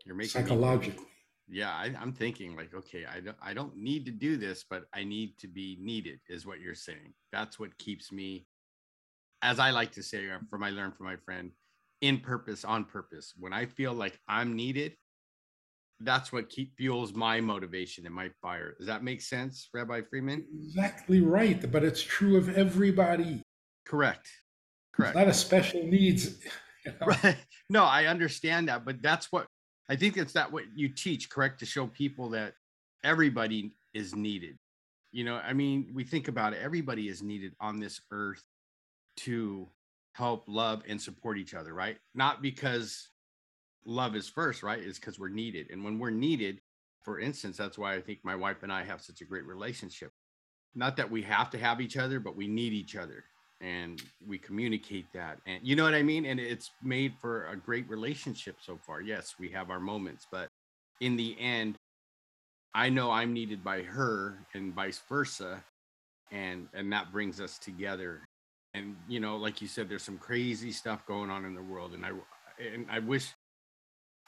You're 0.06 0.16
making 0.16 0.30
psychologically. 0.30 1.04
Me, 1.04 1.10
yeah, 1.58 1.72
I, 1.72 1.94
am 2.02 2.14
thinking 2.14 2.56
like, 2.56 2.74
okay, 2.74 3.06
I 3.06 3.20
don't, 3.20 3.38
I 3.42 3.54
don't 3.54 3.76
need 3.76 4.06
to 4.06 4.12
do 4.12 4.38
this, 4.38 4.64
but 4.70 4.86
I 4.94 5.04
need 5.04 5.38
to 5.40 5.48
be 5.48 5.78
needed, 5.82 6.20
is 6.30 6.46
what 6.46 6.60
you're 6.60 6.76
saying. 6.76 7.14
That's 7.32 7.60
what 7.60 7.78
keeps 7.78 8.12
me, 8.12 8.46
as 9.42 9.60
I 9.60 9.72
like 9.72 9.92
to 9.94 10.04
say, 10.04 10.30
uh, 10.30 10.38
from 10.50 10.64
I 10.64 10.70
learned 10.70 10.96
from 10.96 11.08
my 11.08 11.18
friend, 11.18 11.52
in 12.02 12.20
purpose, 12.20 12.64
on 12.64 12.86
purpose. 12.86 13.34
When 13.38 13.52
I 13.52 13.66
feel 13.66 13.94
like 13.94 14.20
I'm 14.28 14.56
needed, 14.56 14.94
that's 16.02 16.32
what 16.32 16.50
keep 16.50 16.76
fuels 16.78 17.14
my 17.14 17.42
motivation 17.42 18.06
and 18.06 18.16
my 18.16 18.30
fire. 18.42 18.76
Does 18.78 18.88
that 18.88 19.04
make 19.04 19.22
sense, 19.22 19.70
Rabbi 19.74 20.02
Freeman? 20.10 20.46
Exactly 20.54 21.22
right, 21.22 21.70
but 21.72 21.84
it's 21.84 22.02
true 22.02 22.38
of 22.38 22.58
everybody. 22.58 23.42
Correct. 23.86 24.30
Correct. 24.94 25.16
It's 25.16 25.18
not 25.18 25.28
a 25.28 25.34
special 25.34 25.84
needs. 25.84 26.36
You 26.86 26.94
know? 27.02 27.08
Right. 27.08 27.36
No, 27.70 27.84
I 27.84 28.06
understand 28.06 28.70
that, 28.70 28.86
but 28.86 29.02
that's 29.02 29.34
what 29.34 29.48
I 29.90 29.98
think 29.98 30.16
it's 30.16 30.32
that 30.32 30.50
what 30.50 30.64
you 30.74 30.88
teach, 30.88 31.30
correct? 31.30 31.60
To 31.60 31.66
show 31.66 31.88
people 31.88 32.30
that 32.30 32.54
everybody 33.04 33.74
is 33.94 34.16
needed. 34.16 34.58
You 35.12 35.26
know, 35.26 35.36
I 35.36 35.52
mean, 35.52 35.92
we 35.94 36.06
think 36.06 36.30
about 36.30 36.54
it, 36.54 36.60
everybody 36.64 37.10
is 37.10 37.22
needed 37.22 37.54
on 37.60 37.82
this 37.82 38.00
earth 38.12 38.42
to 39.18 39.68
help 40.14 40.46
love 40.48 40.84
and 40.88 41.02
support 41.02 41.38
each 41.38 41.54
other, 41.54 41.74
right? 41.74 41.98
Not 42.16 42.42
because 42.42 43.10
love 43.86 44.16
is 44.16 44.28
first, 44.28 44.64
right? 44.64 44.80
Is 44.80 45.00
because 45.00 45.20
we're 45.20 45.30
needed. 45.30 45.68
And 45.72 45.84
when 45.84 46.00
we're 46.00 46.10
needed, 46.10 46.62
for 47.04 47.20
instance, 47.20 47.58
that's 47.58 47.78
why 47.78 47.96
I 47.96 48.02
think 48.02 48.20
my 48.24 48.36
wife 48.36 48.64
and 48.64 48.72
I 48.72 48.84
have 48.84 49.02
such 49.02 49.22
a 49.22 49.26
great 49.26 49.46
relationship. 49.46 50.12
Not 50.76 50.98
that 50.98 51.10
we 51.10 51.22
have 51.24 51.50
to 51.52 51.58
have 51.58 51.82
each 51.82 51.98
other, 51.98 52.20
but 52.20 52.36
we 52.36 52.48
need 52.48 52.74
each 52.74 52.96
other 52.96 53.24
and 53.62 54.02
we 54.26 54.38
communicate 54.38 55.12
that. 55.14 55.40
And 55.46 55.60
you 55.64 55.76
know 55.76 55.84
what 55.84 55.94
I 55.94 56.04
mean? 56.04 56.26
And 56.26 56.40
it's 56.40 56.72
made 56.84 57.14
for 57.20 57.48
a 57.48 57.56
great 57.56 57.90
relationship 57.90 58.58
so 58.62 58.78
far. 58.86 59.02
Yes, 59.02 59.36
we 59.40 59.50
have 59.50 59.70
our 59.70 59.80
moments, 59.80 60.28
but 60.32 60.48
in 61.02 61.18
the 61.18 61.36
end, 61.40 61.76
I 62.74 62.90
know 62.90 63.12
I'm 63.12 63.34
needed 63.34 63.64
by 63.64 63.82
her 63.82 64.46
and 64.54 64.74
vice 64.74 65.02
versa. 65.10 65.64
And 66.32 66.68
and 66.74 66.94
that 66.94 67.12
brings 67.12 67.42
us 67.42 67.58
together. 67.58 68.22
And 68.76 68.96
you 69.08 69.20
know, 69.20 69.38
like 69.38 69.62
you 69.62 69.68
said, 69.68 69.90
there's 69.90 70.04
some 70.04 70.20
crazy 70.20 70.72
stuff 70.72 71.06
going 71.08 71.32
on 71.32 71.44
in 71.44 71.56
the 71.56 71.62
world. 71.62 71.94
And 71.94 72.06
I 72.06 72.12
and 72.74 72.86
I 72.90 73.00
wish 73.00 73.34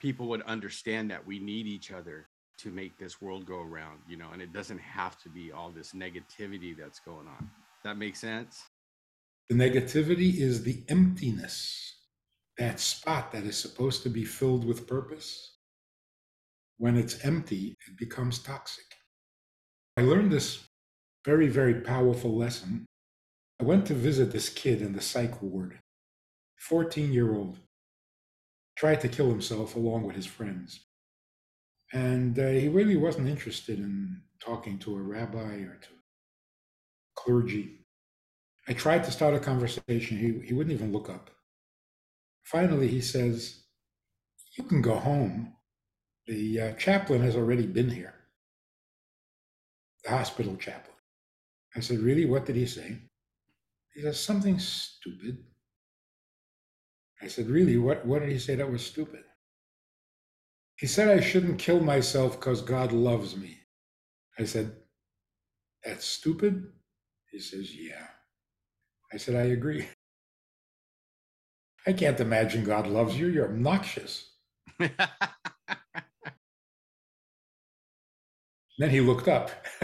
people 0.02 0.28
would 0.28 0.42
understand 0.42 1.12
that 1.12 1.26
we 1.26 1.38
need 1.40 1.68
each 1.68 1.92
other 1.92 2.28
to 2.58 2.72
make 2.72 2.98
this 2.98 3.22
world 3.22 3.46
go 3.46 3.60
around, 3.60 4.00
you 4.10 4.18
know, 4.18 4.30
and 4.34 4.42
it 4.42 4.52
doesn't 4.52 4.80
have 4.80 5.18
to 5.22 5.30
be 5.30 5.52
all 5.52 5.70
this 5.70 5.94
negativity 5.94 6.76
that's 6.76 7.00
going 7.00 7.28
on. 7.28 7.50
That 7.84 7.98
makes 7.98 8.20
sense? 8.20 8.64
The 9.50 9.56
negativity 9.56 10.40
is 10.40 10.64
the 10.64 10.84
emptiness, 10.90 11.96
that 12.58 12.80
spot 12.80 13.32
that 13.32 13.44
is 13.44 13.58
supposed 13.58 14.02
to 14.04 14.10
be 14.10 14.26
filled 14.26 14.66
with 14.66 14.88
purpose. 14.88 15.58
When 16.78 16.98
it's 16.98 17.24
empty, 17.24 17.76
it 17.88 17.98
becomes 17.98 18.40
toxic. 18.40 18.86
I 19.98 20.02
learned 20.02 20.32
this 20.32 20.64
very, 21.26 21.48
very 21.48 21.76
powerful 21.76 22.36
lesson. 22.36 22.86
I 23.60 23.66
went 23.66 23.86
to 23.88 23.94
visit 23.94 24.32
this 24.32 24.50
kid 24.50 24.82
in 24.82 24.94
the 24.94 25.02
psych 25.02 25.42
ward, 25.44 25.80
14 26.58 27.14
year 27.14 27.36
old 27.36 27.60
tried 28.76 29.02
to 29.02 29.08
kill 29.08 29.30
himself 29.30 29.76
along 29.76 30.04
with 30.04 30.16
his 30.16 30.26
friends. 30.26 30.80
And 31.94 32.38
uh, 32.40 32.48
he 32.48 32.70
really 32.70 32.96
wasn't 32.96 33.28
interested 33.28 33.80
in 33.80 34.22
talking 34.40 34.80
to 34.80 34.96
a 34.96 35.02
rabbi 35.02 35.64
or 35.64 35.78
to 35.82 35.90
clergy. 37.16 37.86
I 38.68 38.74
tried 38.74 39.04
to 39.06 39.12
start 39.12 39.34
a 39.34 39.40
conversation. 39.40 40.18
He, 40.18 40.48
he 40.48 40.54
wouldn't 40.54 40.74
even 40.74 40.92
look 40.94 41.10
up. 41.10 41.30
Finally, 42.44 42.88
he 42.88 43.02
says, 43.02 43.64
You 44.58 44.64
can 44.64 44.82
go 44.82 44.96
home. 44.96 45.54
The 46.28 46.62
uh, 46.62 46.72
chaplain 46.74 47.22
has 47.24 47.36
already 47.36 47.66
been 47.66 47.90
here, 47.90 48.14
the 50.04 50.12
hospital 50.12 50.56
chaplain. 50.56 50.96
I 51.76 51.80
said, 51.82 52.00
Really? 52.00 52.26
What 52.26 52.46
did 52.46 52.56
he 52.56 52.66
say? 52.66 52.98
He 53.94 54.02
says, 54.02 54.20
Something 54.20 54.60
stupid. 54.60 55.44
I 57.22 57.28
said, 57.28 57.48
Really? 57.50 57.78
What, 57.78 58.06
what 58.06 58.22
did 58.22 58.30
he 58.32 58.40
say 58.40 58.56
that 58.56 58.72
was 58.72 58.86
stupid? 58.86 59.24
He 60.78 60.88
said 60.88 61.10
I 61.10 61.22
shouldn't 61.22 61.60
kill 61.60 61.80
myself 61.80 62.40
because 62.40 62.62
God 62.62 62.92
loves 62.92 63.38
me. 63.38 63.60
I 64.40 64.46
said, 64.46 64.74
That's 65.86 66.06
stupid? 66.06 66.66
He 67.32 67.40
says, 67.40 67.76
Yeah. 67.76 68.08
I 69.14 69.18
said, 69.18 69.36
I 69.36 69.50
agree. 69.52 69.88
I 71.88 71.94
can't 71.94 72.20
imagine 72.20 72.64
God 72.64 72.88
loves 72.88 73.18
you. 73.20 73.28
You're 73.28 73.50
obnoxious. 73.50 74.32
then 74.80 74.92
he 78.90 79.02
looked 79.02 79.28
up. 79.28 79.52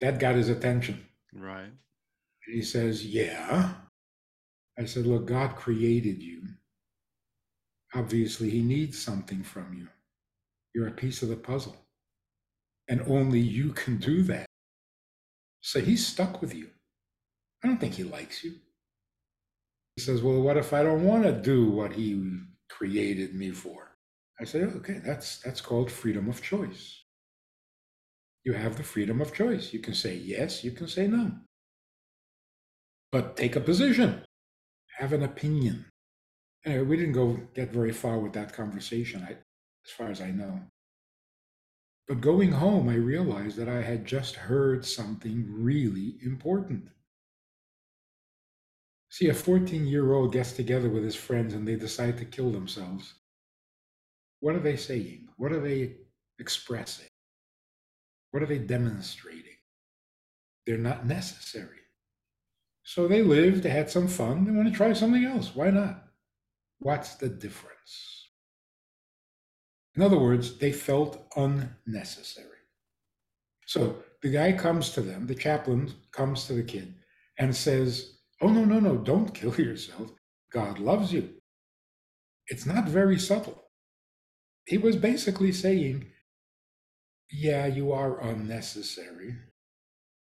that 0.00 0.18
got 0.18 0.34
his 0.36 0.48
attention. 0.48 1.04
Right. 1.34 1.72
he 2.46 2.62
says, 2.62 3.04
Yeah. 3.04 3.74
I 4.80 4.86
said, 4.86 5.06
Look, 5.06 5.26
God 5.28 5.56
created 5.56 6.22
you. 6.22 6.42
Obviously, 7.94 8.50
He 8.50 8.62
needs 8.62 9.02
something 9.02 9.42
from 9.44 9.74
you. 9.74 9.88
You're 10.74 10.88
a 10.88 10.92
piece 10.92 11.22
of 11.22 11.30
the 11.30 11.36
puzzle. 11.36 11.76
And 12.88 13.02
only 13.08 13.40
you 13.40 13.72
can 13.72 13.98
do 13.98 14.22
that. 14.24 14.46
So 15.62 15.80
He's 15.80 16.06
stuck 16.06 16.40
with 16.42 16.54
you. 16.54 16.68
I 17.64 17.68
don't 17.68 17.78
think 17.80 17.94
He 17.94 18.04
likes 18.04 18.44
you. 18.44 18.54
He 19.96 20.02
says, 20.02 20.22
Well, 20.22 20.42
what 20.42 20.56
if 20.58 20.72
I 20.72 20.82
don't 20.84 21.04
want 21.04 21.24
to 21.24 21.32
do 21.32 21.70
what 21.70 21.94
He 21.94 22.38
created 22.70 23.34
me 23.34 23.50
for? 23.52 23.96
I 24.40 24.44
said, 24.44 24.62
Okay, 24.78 25.00
that's, 25.04 25.38
that's 25.40 25.60
called 25.62 25.90
freedom 25.92 26.28
of 26.28 26.42
choice. 26.42 27.04
You 28.44 28.54
have 28.54 28.76
the 28.76 28.84
freedom 28.84 29.20
of 29.20 29.34
choice. 29.34 29.72
You 29.72 29.80
can 29.80 29.94
say 29.94 30.14
yes, 30.16 30.64
you 30.64 30.72
can 30.72 30.88
say 30.88 31.06
no. 31.08 31.32
but 33.12 33.36
take 33.36 33.56
a 33.56 33.60
position, 33.60 34.22
have 35.00 35.12
an 35.14 35.22
opinion. 35.22 35.86
Anyway, 36.66 36.84
we 36.84 36.96
didn't 36.96 37.14
go 37.14 37.38
get 37.54 37.72
very 37.72 37.92
far 37.92 38.18
with 38.18 38.34
that 38.34 38.52
conversation, 38.52 39.26
I, 39.26 39.32
as 39.32 39.92
far 39.96 40.10
as 40.10 40.20
I 40.20 40.30
know. 40.30 40.60
But 42.06 42.20
going 42.20 42.52
home, 42.52 42.88
I 42.88 42.96
realized 42.96 43.56
that 43.56 43.68
I 43.68 43.80
had 43.80 44.04
just 44.04 44.36
heard 44.36 44.84
something 44.84 45.46
really 45.48 46.16
important. 46.22 46.88
See, 49.08 49.28
a 49.28 49.34
14 49.34 49.86
year 49.86 50.12
old 50.12 50.32
gets 50.32 50.52
together 50.52 50.90
with 50.90 51.02
his 51.02 51.16
friends 51.16 51.54
and 51.54 51.66
they 51.66 51.76
decide 51.76 52.18
to 52.18 52.24
kill 52.24 52.50
themselves. 52.50 53.14
What 54.40 54.54
are 54.54 54.60
they 54.60 54.76
saying? 54.76 55.28
What 55.36 55.52
are 55.52 55.60
they 55.60 55.96
expressing? 56.38 57.08
What 58.32 58.42
are 58.42 58.46
they 58.46 58.58
demonstrating? 58.58 59.56
They're 60.66 60.78
not 60.78 61.06
necessary. 61.06 61.79
So 62.90 63.06
they 63.06 63.22
lived, 63.22 63.62
they 63.62 63.70
had 63.70 63.88
some 63.88 64.08
fun, 64.08 64.44
they 64.44 64.50
want 64.50 64.66
to 64.66 64.74
try 64.74 64.92
something 64.94 65.24
else. 65.24 65.54
Why 65.54 65.70
not? 65.70 66.08
What's 66.80 67.14
the 67.14 67.28
difference? 67.28 68.30
In 69.94 70.02
other 70.02 70.18
words, 70.18 70.58
they 70.58 70.72
felt 70.72 71.24
unnecessary. 71.36 72.48
So 73.64 74.02
the 74.22 74.30
guy 74.32 74.54
comes 74.54 74.90
to 74.94 75.02
them, 75.02 75.28
the 75.28 75.36
chaplain 75.36 75.92
comes 76.10 76.48
to 76.48 76.54
the 76.54 76.64
kid 76.64 76.96
and 77.38 77.54
says, 77.54 78.18
Oh, 78.40 78.48
no, 78.48 78.64
no, 78.64 78.80
no, 78.80 78.96
don't 78.96 79.32
kill 79.40 79.54
yourself. 79.54 80.10
God 80.52 80.80
loves 80.80 81.12
you. 81.12 81.28
It's 82.48 82.66
not 82.66 82.88
very 82.88 83.20
subtle. 83.20 83.68
He 84.66 84.78
was 84.78 84.96
basically 84.96 85.52
saying, 85.52 86.06
Yeah, 87.30 87.66
you 87.66 87.92
are 87.92 88.18
unnecessary, 88.20 89.36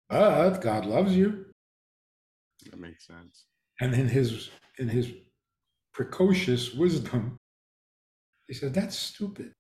but 0.08 0.61
God 0.61 0.87
loves 0.87 1.16
you. 1.16 1.46
That 2.71 2.80
makes 2.80 3.06
sense. 3.06 3.47
And 3.80 3.94
in 3.94 4.09
his 4.09 4.50
in 4.78 4.88
his 4.88 5.11
precocious 5.92 6.75
wisdom, 6.75 7.38
he 8.47 8.54
said, 8.54 8.75
That's 8.75 8.99
stupid. 8.99 9.52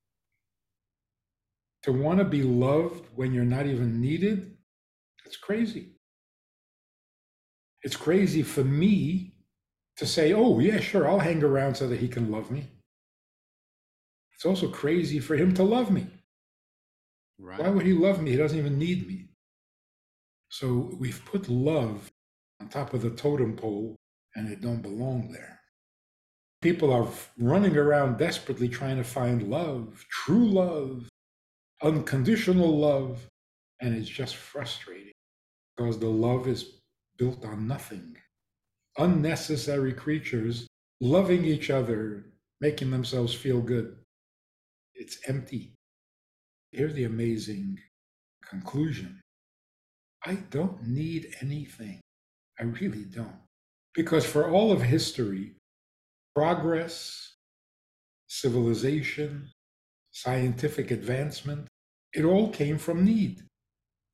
To 1.82 1.92
want 1.92 2.18
to 2.18 2.24
be 2.24 2.42
loved 2.42 3.06
when 3.14 3.32
you're 3.32 3.44
not 3.44 3.66
even 3.66 4.00
needed, 4.00 4.56
that's 5.24 5.36
crazy. 5.36 5.92
It's 7.82 7.96
crazy 7.96 8.42
for 8.42 8.64
me 8.64 9.34
to 9.96 10.06
say, 10.06 10.32
Oh, 10.32 10.58
yeah, 10.58 10.80
sure, 10.80 11.08
I'll 11.08 11.18
hang 11.18 11.42
around 11.42 11.76
so 11.76 11.88
that 11.88 12.00
he 12.00 12.08
can 12.08 12.30
love 12.30 12.50
me. 12.50 12.68
It's 14.34 14.46
also 14.46 14.68
crazy 14.68 15.20
for 15.20 15.36
him 15.36 15.54
to 15.54 15.62
love 15.62 15.90
me. 15.90 16.06
Right. 17.38 17.60
Why 17.60 17.68
would 17.68 17.86
he 17.86 17.92
love 17.92 18.22
me? 18.22 18.32
He 18.32 18.36
doesn't 18.36 18.58
even 18.58 18.78
need 18.78 19.06
me. 19.06 19.28
So 20.48 20.90
we've 20.98 21.24
put 21.24 21.48
love 21.48 22.10
on 22.60 22.68
top 22.68 22.94
of 22.94 23.02
the 23.02 23.10
totem 23.10 23.56
pole 23.56 23.96
and 24.34 24.48
it 24.48 24.60
don't 24.60 24.82
belong 24.82 25.30
there. 25.32 25.60
People 26.62 26.92
are 26.92 27.06
running 27.38 27.76
around 27.76 28.18
desperately 28.18 28.68
trying 28.68 28.96
to 28.96 29.04
find 29.04 29.50
love, 29.50 30.04
true 30.10 30.46
love, 30.46 31.08
unconditional 31.82 32.78
love, 32.78 33.26
and 33.80 33.94
it's 33.94 34.08
just 34.08 34.36
frustrating 34.36 35.12
because 35.76 35.98
the 35.98 36.08
love 36.08 36.48
is 36.48 36.80
built 37.18 37.44
on 37.44 37.66
nothing. 37.66 38.16
Unnecessary 38.98 39.92
creatures 39.92 40.66
loving 41.00 41.44
each 41.44 41.68
other, 41.70 42.26
making 42.60 42.90
themselves 42.90 43.34
feel 43.34 43.60
good. 43.60 43.96
It's 44.94 45.18
empty. 45.28 45.74
Here's 46.70 46.94
the 46.94 47.04
amazing 47.04 47.78
conclusion 48.48 49.20
I 50.24 50.36
don't 50.50 50.86
need 50.86 51.34
anything. 51.42 52.00
I 52.58 52.64
really 52.64 53.04
don't. 53.04 53.36
Because 53.94 54.24
for 54.26 54.50
all 54.50 54.72
of 54.72 54.82
history, 54.82 55.54
progress, 56.34 57.34
civilization, 58.28 59.50
scientific 60.10 60.90
advancement, 60.90 61.68
it 62.12 62.24
all 62.24 62.48
came 62.48 62.78
from 62.78 63.04
need. 63.04 63.42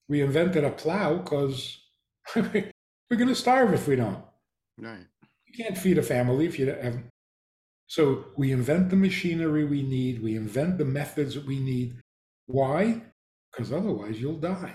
We 0.09 0.23
invented 0.23 0.65
a 0.65 0.71
plow 0.71 1.19
because 1.19 1.81
we're 2.35 2.73
going 3.11 3.29
to 3.29 3.35
starve 3.35 3.73
if 3.73 3.87
we 3.87 3.97
don't. 3.97 4.23
Right. 4.79 5.07
You 5.47 5.65
can't 5.65 5.79
feed 5.79 5.99
a 5.99 6.03
family 6.03 6.47
if 6.47 6.59
you 6.59 6.67
don't 6.67 6.83
have. 6.83 6.99
So 7.87 8.27
we 8.37 8.53
invent 8.53 8.91
the 8.91 8.97
machinery 8.97 9.65
we 9.65 9.83
need, 9.83 10.23
we 10.23 10.37
invent 10.37 10.79
the 10.79 10.85
methods 10.85 11.35
that 11.35 11.47
we 11.47 11.59
need. 11.59 11.97
Why? 12.47 13.03
Because 13.51 13.73
otherwise 13.73 14.21
you'll 14.21 14.39
die. 14.39 14.75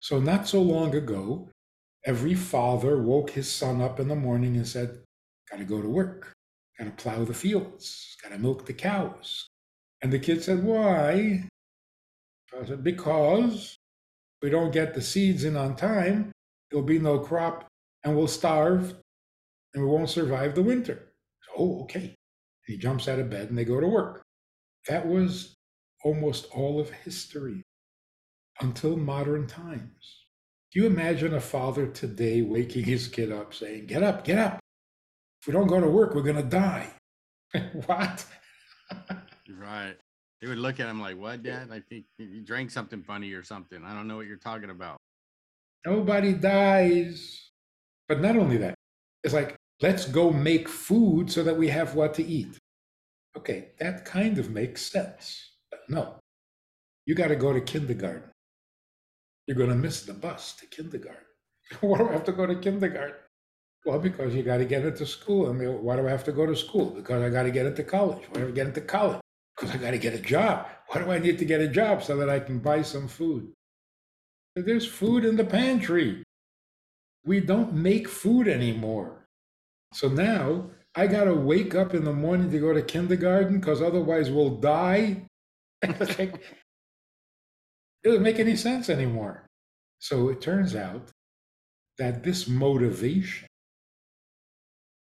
So, 0.00 0.18
not 0.18 0.48
so 0.48 0.62
long 0.62 0.94
ago, 0.94 1.50
every 2.04 2.34
father 2.34 3.00
woke 3.02 3.30
his 3.30 3.50
son 3.52 3.80
up 3.80 4.00
in 4.00 4.08
the 4.08 4.16
morning 4.16 4.56
and 4.56 4.66
said, 4.66 5.00
Got 5.50 5.58
to 5.58 5.64
go 5.64 5.82
to 5.82 5.88
work, 5.88 6.32
got 6.78 6.84
to 6.84 6.90
plow 7.02 7.24
the 7.24 7.34
fields, 7.34 8.16
got 8.22 8.30
to 8.32 8.38
milk 8.38 8.66
the 8.66 8.72
cows. 8.72 9.46
And 10.02 10.12
the 10.12 10.18
kid 10.18 10.42
said, 10.42 10.62
Why? 10.62 11.44
I 12.58 12.66
said, 12.66 12.84
Because 12.84 13.76
we 14.42 14.50
don't 14.50 14.72
get 14.72 14.94
the 14.94 15.02
seeds 15.02 15.44
in 15.44 15.56
on 15.56 15.76
time, 15.76 16.32
there'll 16.70 16.86
be 16.86 16.98
no 16.98 17.18
crop, 17.18 17.66
and 18.04 18.16
we'll 18.16 18.28
starve, 18.28 18.94
and 19.74 19.82
we 19.84 19.88
won't 19.90 20.10
survive 20.10 20.54
the 20.54 20.62
winter. 20.62 21.12
So, 21.42 21.52
oh, 21.58 21.82
okay. 21.82 22.14
he 22.66 22.76
jumps 22.76 23.08
out 23.08 23.18
of 23.18 23.30
bed 23.30 23.48
and 23.50 23.58
they 23.58 23.64
go 23.64 23.80
to 23.80 23.86
work. 23.86 24.22
That 24.88 25.06
was 25.06 25.54
almost 26.04 26.46
all 26.52 26.80
of 26.80 26.90
history 26.90 27.62
until 28.60 28.96
modern 28.96 29.46
times. 29.46 30.26
Do 30.72 30.80
you 30.80 30.86
imagine 30.86 31.34
a 31.34 31.40
father 31.40 31.88
today 31.88 32.42
waking 32.42 32.84
his 32.84 33.08
kid 33.08 33.32
up 33.32 33.52
saying, 33.52 33.86
Get 33.86 34.04
up, 34.04 34.24
get 34.24 34.38
up. 34.38 34.60
If 35.40 35.48
we 35.48 35.52
don't 35.52 35.66
go 35.66 35.80
to 35.80 35.88
work, 35.88 36.14
we're 36.14 36.22
going 36.22 36.36
to 36.36 36.42
die. 36.42 36.88
what? 37.86 38.24
right. 39.58 39.96
They 40.40 40.46
would 40.48 40.58
look 40.58 40.78
at 40.78 40.88
him 40.88 41.00
like, 41.00 41.18
What, 41.18 41.42
Dad? 41.42 41.70
I 41.72 41.80
think 41.80 42.04
you 42.18 42.40
drank 42.42 42.70
something 42.70 43.02
funny 43.02 43.32
or 43.32 43.42
something. 43.42 43.82
I 43.84 43.94
don't 43.94 44.06
know 44.06 44.16
what 44.16 44.26
you're 44.26 44.36
talking 44.36 44.70
about. 44.70 44.98
Nobody 45.84 46.34
dies. 46.34 47.50
But 48.08 48.20
not 48.20 48.36
only 48.36 48.56
that, 48.58 48.74
it's 49.24 49.34
like, 49.34 49.56
let's 49.80 50.04
go 50.04 50.30
make 50.30 50.68
food 50.68 51.30
so 51.30 51.42
that 51.42 51.56
we 51.56 51.68
have 51.68 51.94
what 51.94 52.14
to 52.14 52.24
eat. 52.24 52.58
Okay, 53.36 53.70
that 53.78 54.04
kind 54.04 54.38
of 54.38 54.50
makes 54.50 54.82
sense. 54.82 55.52
But 55.70 55.80
no, 55.88 56.16
you 57.06 57.14
got 57.14 57.28
to 57.28 57.36
go 57.36 57.52
to 57.52 57.60
kindergarten. 57.60 58.29
You're 59.50 59.56
going 59.56 59.70
to 59.70 59.74
miss 59.74 60.02
the 60.02 60.14
bus 60.14 60.52
to 60.60 60.66
kindergarten. 60.66 61.24
why 61.80 61.98
do 61.98 62.08
I 62.08 62.12
have 62.12 62.22
to 62.26 62.32
go 62.32 62.46
to 62.46 62.54
kindergarten? 62.54 63.16
Well, 63.84 63.98
because 63.98 64.32
you 64.32 64.44
got 64.44 64.58
to 64.58 64.64
get 64.64 64.84
into 64.84 65.04
school. 65.04 65.50
I 65.50 65.52
mean, 65.52 65.82
why 65.82 65.96
do 65.96 66.06
I 66.06 66.10
have 66.12 66.22
to 66.26 66.32
go 66.32 66.46
to 66.46 66.54
school? 66.54 66.90
Because 66.90 67.20
I 67.20 67.30
got 67.30 67.42
to 67.42 67.50
get 67.50 67.66
into 67.66 67.82
college. 67.82 68.22
Why 68.30 68.42
do 68.42 68.46
I 68.46 68.50
get 68.52 68.68
into 68.68 68.80
college? 68.80 69.20
Because 69.56 69.74
I 69.74 69.78
got 69.78 69.90
to 69.90 69.98
get 69.98 70.14
a 70.14 70.20
job. 70.20 70.68
Why 70.86 71.02
do 71.02 71.10
I 71.10 71.18
need 71.18 71.36
to 71.40 71.44
get 71.44 71.60
a 71.60 71.66
job 71.66 72.04
so 72.04 72.16
that 72.18 72.30
I 72.30 72.38
can 72.38 72.60
buy 72.60 72.82
some 72.82 73.08
food? 73.08 73.52
There's 74.54 74.86
food 74.86 75.24
in 75.24 75.34
the 75.34 75.44
pantry. 75.44 76.22
We 77.26 77.40
don't 77.40 77.72
make 77.72 78.08
food 78.08 78.46
anymore. 78.46 79.26
So 79.94 80.06
now 80.06 80.70
I 80.94 81.08
got 81.08 81.24
to 81.24 81.34
wake 81.34 81.74
up 81.74 81.92
in 81.92 82.04
the 82.04 82.12
morning 82.12 82.52
to 82.52 82.60
go 82.60 82.72
to 82.72 82.82
kindergarten 82.82 83.58
because 83.58 83.82
otherwise 83.82 84.30
we'll 84.30 84.58
die. 84.60 85.26
it 88.02 88.08
doesn't 88.08 88.22
make 88.22 88.38
any 88.38 88.56
sense 88.56 88.88
anymore. 88.88 89.46
So 89.98 90.28
it 90.28 90.40
turns 90.40 90.74
out 90.74 91.10
that 91.98 92.22
this 92.22 92.48
motivation, 92.48 93.46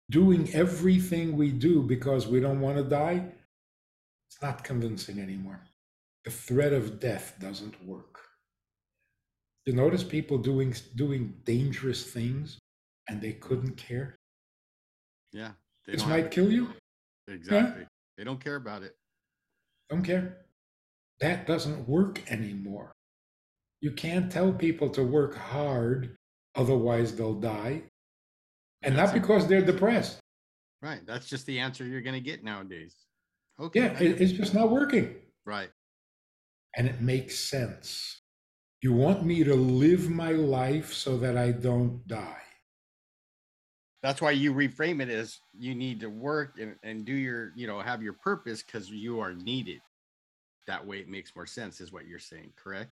doing 0.09 0.49
everything 0.53 1.37
we 1.37 1.51
do 1.51 1.81
because 1.81 2.27
we 2.27 2.39
don't 2.39 2.59
want 2.59 2.77
to 2.77 2.83
die, 2.83 3.23
it's 4.27 4.41
not 4.41 4.63
convincing 4.63 5.19
anymore. 5.19 5.61
The 6.25 6.31
threat 6.31 6.73
of 6.73 6.99
death 6.99 7.35
doesn't 7.39 7.83
work. 7.85 8.19
You 9.65 9.73
notice 9.73 10.03
people 10.03 10.37
doing 10.37 10.75
doing 10.95 11.35
dangerous 11.45 12.03
things 12.03 12.57
and 13.07 13.21
they 13.21 13.33
couldn't 13.33 13.77
care? 13.77 14.15
Yeah. 15.31 15.51
This 15.85 16.05
might 16.05 16.31
kill 16.31 16.51
you. 16.51 16.69
Exactly. 17.27 17.85
They 18.17 18.23
don't 18.23 18.43
care 18.43 18.55
about 18.55 18.83
it. 18.83 18.95
Don't 19.89 20.03
care. 20.03 20.37
That 21.21 21.47
doesn't 21.47 21.87
work 21.87 22.21
anymore. 22.31 22.93
You 23.81 23.91
can't 23.91 24.31
tell 24.31 24.51
people 24.51 24.89
to 24.89 25.03
work 25.03 25.35
hard, 25.35 26.17
otherwise 26.55 27.15
they'll 27.15 27.39
die. 27.39 27.83
And 28.81 28.95
That's 28.95 29.13
not 29.13 29.21
because 29.21 29.47
they're 29.47 29.65
depressed. 29.65 30.19
Right. 30.81 31.01
That's 31.05 31.27
just 31.27 31.45
the 31.45 31.59
answer 31.59 31.85
you're 31.85 32.01
going 32.01 32.15
to 32.15 32.21
get 32.21 32.43
nowadays. 32.43 32.95
Okay. 33.59 33.81
Yeah, 33.81 33.97
it's 33.99 34.31
just 34.31 34.53
not 34.53 34.71
working. 34.71 35.15
Right. 35.45 35.69
And 36.77 36.87
it 36.87 37.01
makes 37.01 37.37
sense. 37.37 38.21
You 38.81 38.93
want 38.93 39.25
me 39.25 39.43
to 39.43 39.55
live 39.55 40.09
my 40.09 40.31
life 40.31 40.93
so 40.93 41.17
that 41.17 41.37
I 41.37 41.51
don't 41.51 42.07
die. 42.07 42.37
That's 44.01 44.21
why 44.21 44.31
you 44.31 44.53
reframe 44.53 45.01
it 45.01 45.09
as 45.09 45.39
you 45.57 45.75
need 45.75 45.99
to 45.99 46.09
work 46.09 46.55
and, 46.57 46.75
and 46.83 47.03
do 47.03 47.11
your, 47.11 47.51
you 47.57 47.67
know, 47.67 47.81
have 47.81 48.01
your 48.01 48.13
purpose 48.13 48.63
because 48.63 48.89
you 48.89 49.19
are 49.19 49.33
needed 49.33 49.81
that 50.69 50.85
way 50.87 50.99
it 50.99 51.09
makes 51.09 51.35
more 51.35 51.47
sense 51.47 51.81
is 51.81 51.91
what 51.91 52.07
you're 52.07 52.19
saying 52.19 52.53
correct 52.55 52.91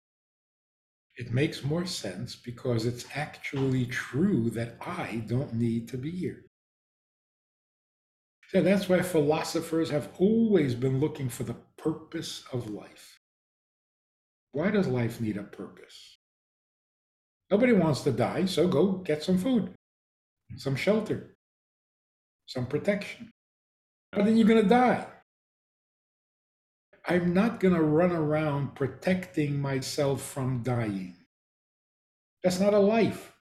It 1.17 1.31
makes 1.31 1.63
more 1.63 1.85
sense 1.85 2.35
because 2.35 2.87
it's 2.87 3.05
actually 3.13 3.85
true 3.85 4.49
that 4.51 4.77
I 4.81 5.23
don't 5.27 5.53
need 5.53 5.87
to 5.89 5.97
be 5.97 6.09
here. 6.11 6.45
So 8.49 8.61
that's 8.61 8.89
why 8.89 9.01
philosophers 9.01 9.89
have 9.91 10.09
always 10.19 10.75
been 10.75 10.99
looking 10.99 11.29
for 11.29 11.43
the 11.43 11.55
purpose 11.77 12.43
of 12.51 12.69
life. 12.69 13.19
Why 14.51 14.71
does 14.71 14.87
life 14.87 15.21
need 15.21 15.37
a 15.37 15.43
purpose? 15.43 16.17
Nobody 17.51 17.73
wants 17.73 18.01
to 18.03 18.11
die, 18.11 18.45
so 18.45 18.67
go 18.67 18.93
get 18.93 19.23
some 19.23 19.37
food, 19.37 19.75
some 20.57 20.75
shelter, 20.75 21.35
some 22.47 22.67
protection. 22.67 23.31
But 24.11 24.25
then 24.25 24.37
you're 24.37 24.47
going 24.47 24.63
to 24.63 24.69
die. 24.69 25.07
I'm 27.09 27.33
not 27.33 27.59
going 27.59 27.75
to 27.75 27.83
run 27.83 28.13
around 28.13 28.75
protecting 28.75 29.59
myself 29.61 30.23
from 30.23 30.63
dying. 30.63 31.17
That's 32.43 32.61
not 32.61 32.75
a 32.75 32.79
life. 32.79 33.33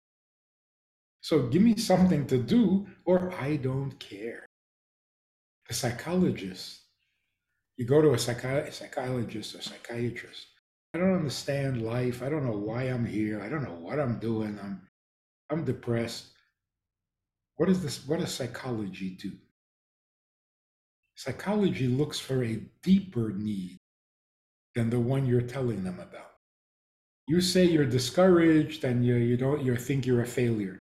So 1.23 1.49
give 1.49 1.63
me 1.63 1.77
something 1.77 2.27
to 2.29 2.39
do, 2.39 2.87
or 3.05 3.35
I 3.35 3.57
don't 3.57 3.99
care. 4.01 4.47
A 5.71 5.75
psychologist, 5.75 6.83
you 7.77 7.87
go 7.87 8.03
to 8.03 8.11
a, 8.11 8.17
psychi- 8.17 8.73
psychologist 8.73 9.57
or 9.57 9.63
psychiatrist, 9.63 10.47
I 10.95 10.99
don't 10.99 11.15
understand 11.15 11.83
life. 11.83 12.23
I 12.23 12.31
don't 12.31 12.45
know 12.47 12.57
why 12.57 12.85
I'm 12.85 13.07
here. 13.07 13.43
I 13.43 13.49
don't 13.51 13.65
know 13.65 13.79
what 13.81 14.01
I'm 14.01 14.19
doing. 14.19 14.59
I'm 14.63 14.83
I'm 15.51 15.65
depressed. 15.65 16.29
What 17.57 17.69
is 17.71 17.83
this? 17.83 18.07
What 18.07 18.21
does 18.21 18.35
psychology 18.35 19.11
do? 19.21 19.33
Psychology 21.17 21.89
looks 21.89 22.19
for 22.19 22.45
a 22.45 22.61
deeper 22.83 23.33
need 23.33 23.79
than 24.75 24.91
the 24.91 25.01
one 25.01 25.27
you're 25.27 25.41
telling 25.41 25.83
them 25.83 25.99
about. 25.99 26.33
You 27.27 27.41
say 27.41 27.65
you're 27.65 27.87
discouraged 27.87 28.85
and 28.85 29.05
you, 29.05 29.17
you 29.17 29.37
don't 29.37 29.65
you 29.65 29.75
think 29.77 30.07
you're 30.07 30.23
a 30.23 30.27
failure. 30.27 30.79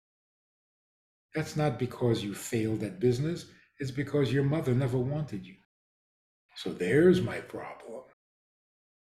That's 1.34 1.56
not 1.56 1.78
because 1.78 2.22
you 2.22 2.34
failed 2.34 2.82
at 2.82 3.00
business, 3.00 3.46
it's 3.78 3.90
because 3.90 4.32
your 4.32 4.44
mother 4.44 4.72
never 4.74 4.98
wanted 4.98 5.44
you. 5.44 5.56
So 6.56 6.72
there's 6.72 7.20
my 7.20 7.40
problem. 7.40 8.02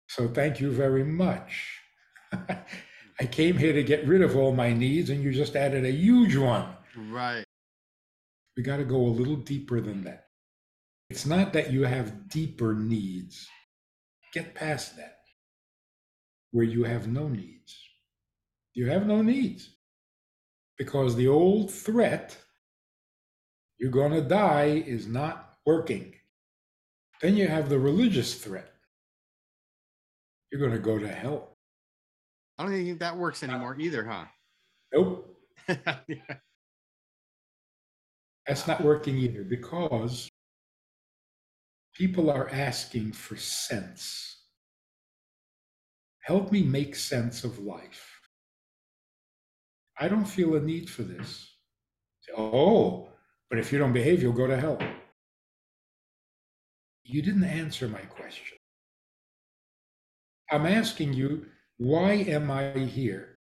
So 0.09 0.29
thank 0.29 0.61
you 0.61 0.71
very 0.71 1.05
much. 1.05 1.81
I 3.21 3.27
came 3.27 3.57
here 3.57 3.73
to 3.73 3.83
get 3.83 4.07
rid 4.07 4.23
of 4.23 4.37
all 4.37 4.53
my 4.53 4.73
needs, 4.73 5.11
and 5.11 5.23
you 5.23 5.33
just 5.33 5.57
added 5.57 5.85
a 5.85 5.91
huge 5.91 6.37
one. 6.37 6.69
Right. 6.97 7.45
We 8.57 8.62
got 8.62 8.77
to 8.77 8.85
go 8.85 8.97
a 8.97 9.09
little 9.09 9.37
deeper 9.37 9.81
than 9.81 10.05
that. 10.05 10.26
It's 11.11 11.27
not 11.27 11.53
that 11.53 11.73
you 11.73 11.83
have 11.85 12.29
deeper 12.29 12.75
needs. 12.75 13.49
Get 14.33 14.55
past 14.55 14.97
that, 14.97 15.19
where 16.51 16.64
you 16.64 16.85
have 16.85 17.07
no 17.07 17.29
needs. 17.29 17.77
You 18.75 18.90
have 18.90 19.07
no 19.07 19.23
needs 19.23 19.71
because 20.77 21.14
the 21.16 21.29
old 21.29 21.71
threat, 21.73 22.37
you're 23.79 23.90
going 23.90 24.12
to 24.12 24.21
die, 24.21 24.83
is 24.87 25.07
not 25.07 25.55
working. 25.64 26.14
Then 27.23 27.37
you 27.37 27.49
have 27.49 27.69
the 27.69 27.79
religious 27.79 28.35
threat 28.35 28.73
you're 30.51 30.61
going 30.61 30.73
to 30.73 30.79
go 30.79 30.99
to 30.99 31.09
hell. 31.09 31.57
I 32.59 32.62
don't 32.62 32.73
think 32.73 32.99
that 33.01 33.16
works 33.16 33.42
anymore 33.42 33.77
either, 33.79 34.05
huh? 34.05 34.25
Nope. 34.92 35.37
That's 38.47 38.66
not 38.66 38.83
working 38.83 39.19
either 39.19 39.42
because 39.42 40.31
people 41.97 42.31
are 42.31 42.49
asking 42.51 43.13
for 43.13 43.37
sense. 43.37 44.37
Help 46.21 46.53
me 46.53 46.63
make 46.63 46.95
sense 46.95 47.45
of 47.45 47.59
life. 47.61 48.21
I 49.99 50.09
don't 50.09 50.27
feel 50.27 50.57
a 50.57 50.61
need 50.61 50.91
for 50.91 51.03
this. 51.03 51.49
Oh, 52.37 53.09
but 53.49 53.59
if 53.59 53.73
you 53.73 53.79
don't 53.79 53.93
behave, 53.93 54.21
you'll 54.21 54.33
go 54.33 54.47
to 54.47 54.61
hell. 54.61 54.79
You 57.05 57.23
didn't 57.23 57.45
answer 57.45 57.89
my 57.89 58.01
question. 58.01 58.59
I'm 60.51 60.67
asking 60.67 61.15
you, 61.15 61.47
why 61.79 62.13
am 62.13 62.51
I 62.51 62.73
here? 62.73 63.39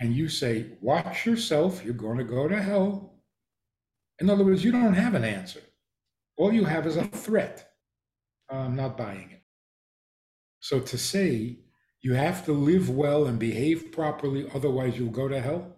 And 0.00 0.14
you 0.14 0.28
say, 0.28 0.66
watch 0.80 1.26
yourself, 1.26 1.84
you're 1.84 1.94
going 1.94 2.18
to 2.18 2.24
go 2.24 2.48
to 2.48 2.62
hell. 2.62 3.16
In 4.20 4.30
other 4.30 4.44
words, 4.44 4.64
you 4.64 4.72
don't 4.72 4.94
have 4.94 5.14
an 5.14 5.24
answer. 5.24 5.60
All 6.36 6.52
you 6.52 6.64
have 6.64 6.86
is 6.86 6.96
a 6.96 7.04
threat. 7.04 7.71
I'm 8.52 8.76
not 8.76 8.96
buying 8.96 9.30
it. 9.30 9.42
So 10.60 10.80
to 10.80 10.98
say 10.98 11.58
you 12.02 12.14
have 12.14 12.44
to 12.44 12.52
live 12.52 12.90
well 12.90 13.26
and 13.26 13.38
behave 13.38 13.92
properly, 13.92 14.48
otherwise 14.54 14.98
you'll 14.98 15.10
go 15.10 15.28
to 15.28 15.40
hell, 15.40 15.76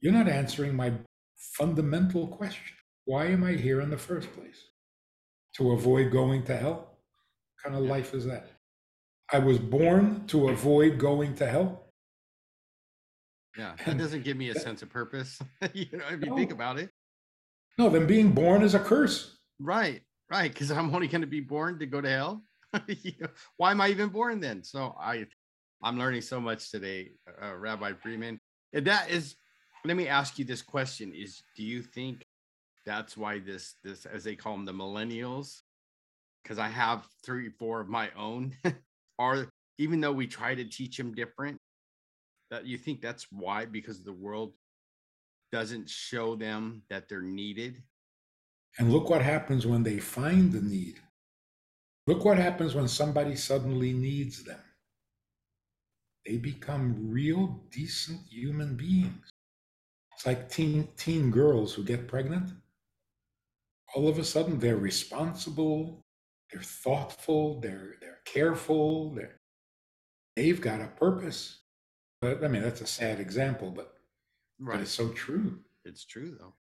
you're 0.00 0.12
not 0.12 0.28
answering 0.28 0.74
my 0.74 0.92
fundamental 1.36 2.26
question. 2.26 2.76
Why 3.04 3.26
am 3.26 3.44
I 3.44 3.52
here 3.52 3.80
in 3.80 3.90
the 3.90 3.98
first 3.98 4.32
place? 4.32 4.68
To 5.56 5.72
avoid 5.72 6.12
going 6.12 6.44
to 6.44 6.56
hell? 6.56 6.76
What 6.76 7.62
kind 7.64 7.76
of 7.76 7.82
life 7.82 8.14
is 8.14 8.24
that? 8.26 8.50
I 9.32 9.38
was 9.38 9.58
born 9.58 10.26
to 10.28 10.48
avoid 10.48 10.98
going 10.98 11.34
to 11.36 11.46
hell. 11.46 11.86
Yeah, 13.56 13.74
that 13.86 13.98
doesn't 13.98 14.24
give 14.24 14.36
me 14.36 14.50
a 14.50 14.54
sense 14.54 14.82
of 14.82 14.90
purpose. 14.90 15.38
you 15.72 15.86
know, 15.92 16.04
if 16.10 16.22
you 16.22 16.30
no. 16.30 16.36
think 16.36 16.52
about 16.52 16.78
it. 16.78 16.90
No, 17.78 17.88
then 17.88 18.06
being 18.06 18.32
born 18.32 18.62
is 18.62 18.74
a 18.74 18.78
curse. 18.78 19.36
Right, 19.58 20.02
right. 20.32 20.52
Because 20.52 20.70
I'm 20.70 20.94
only 20.94 21.08
going 21.08 21.20
to 21.20 21.26
be 21.26 21.40
born 21.40 21.78
to 21.78 21.86
go 21.86 22.00
to 22.00 22.08
hell. 22.08 22.44
why 23.56 23.70
am 23.70 23.80
I 23.80 23.88
even 23.88 24.08
born 24.08 24.40
then? 24.40 24.62
So 24.64 24.94
I, 24.98 25.26
I'm 25.82 25.98
learning 25.98 26.22
so 26.22 26.40
much 26.40 26.70
today, 26.70 27.12
uh, 27.42 27.54
Rabbi 27.54 27.92
Freeman. 27.94 28.40
And 28.72 28.86
that 28.86 29.10
is, 29.10 29.36
let 29.84 29.96
me 29.96 30.08
ask 30.08 30.38
you 30.38 30.44
this 30.44 30.62
question: 30.62 31.12
Is 31.14 31.42
do 31.56 31.62
you 31.62 31.82
think 31.82 32.24
that's 32.86 33.16
why 33.16 33.40
this 33.40 33.74
this 33.84 34.06
as 34.06 34.24
they 34.24 34.36
call 34.36 34.54
them 34.54 34.64
the 34.64 34.72
millennials? 34.72 35.60
Because 36.42 36.58
I 36.58 36.68
have 36.68 37.06
three, 37.24 37.50
four 37.50 37.80
of 37.80 37.88
my 37.88 38.10
own 38.16 38.54
are 39.18 39.48
even 39.78 40.00
though 40.00 40.12
we 40.12 40.26
try 40.26 40.54
to 40.54 40.64
teach 40.64 40.96
them 40.96 41.14
different 41.14 41.58
that 42.50 42.66
you 42.66 42.78
think 42.78 43.00
that's 43.00 43.26
why 43.30 43.64
because 43.64 44.02
the 44.02 44.12
world 44.12 44.52
doesn't 45.50 45.88
show 45.88 46.36
them 46.36 46.82
that 46.88 47.08
they're 47.08 47.22
needed 47.22 47.82
and 48.78 48.92
look 48.92 49.10
what 49.10 49.22
happens 49.22 49.66
when 49.66 49.82
they 49.82 49.98
find 49.98 50.52
the 50.52 50.60
need. 50.60 51.00
Look 52.06 52.24
what 52.24 52.38
happens 52.38 52.74
when 52.74 52.88
somebody 52.88 53.36
suddenly 53.36 53.92
needs 53.92 54.42
them. 54.44 54.60
They 56.26 56.36
become 56.36 57.10
real 57.10 57.60
decent 57.70 58.20
human 58.28 58.76
beings. 58.76 59.30
It's 60.14 60.26
like 60.26 60.48
teen 60.50 60.88
teen 60.96 61.30
girls 61.30 61.74
who 61.74 61.84
get 61.84 62.08
pregnant. 62.08 62.50
All 63.94 64.08
of 64.08 64.18
a 64.18 64.24
sudden 64.24 64.58
they're 64.58 64.76
responsible 64.76 66.00
they're 66.52 66.62
thoughtful 66.62 67.60
they're 67.60 67.94
they're 68.00 68.20
careful 68.26 69.14
they're, 69.14 69.40
they've 70.36 70.60
got 70.60 70.80
a 70.80 70.86
purpose. 70.88 71.60
But 72.20 72.44
i 72.44 72.48
mean 72.48 72.62
that's 72.62 72.80
a 72.80 72.86
sad 72.86 73.20
example 73.20 73.70
but 73.70 73.94
right. 74.60 74.76
but 74.76 74.82
it's 74.82 74.92
so 74.92 75.08
true. 75.10 75.60
It's 75.84 76.04
true 76.04 76.36
though 76.38 76.54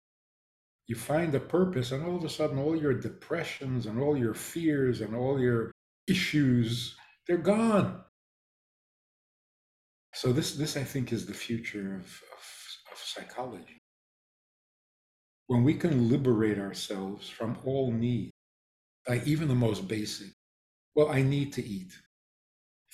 you 0.89 0.97
find 0.97 1.36
a 1.36 1.41
purpose 1.41 1.93
and 1.93 2.06
all 2.06 2.17
of 2.17 2.25
a 2.25 2.30
sudden 2.30 2.60
all 2.60 2.75
your 2.75 2.95
depressions 2.95 3.88
and 3.88 4.02
all 4.02 4.17
your 4.17 4.36
fears 4.36 5.02
and 5.02 5.15
all 5.15 5.39
your 5.39 5.71
issues 6.08 6.97
they're 7.28 7.38
gone 7.38 8.02
so 10.15 10.34
this 10.34 10.56
this 10.56 10.78
i 10.78 10.84
think 10.84 11.13
is 11.13 11.28
the 11.28 11.34
future 11.34 11.95
of, 11.95 12.06
of, 12.06 12.43
of 12.91 12.97
psychology 12.97 13.80
when 15.47 15.63
we 15.63 15.75
can 15.75 16.10
liberate 16.10 16.60
ourselves 16.60 17.30
from 17.30 17.58
all 17.65 17.91
need 17.91 18.32
like 19.10 19.25
even 19.28 19.47
the 19.47 19.56
most 19.56 19.88
basic. 19.88 20.30
Well, 20.95 21.10
I 21.10 21.23
need 21.23 21.54
to 21.54 21.65
eat. 21.65 21.93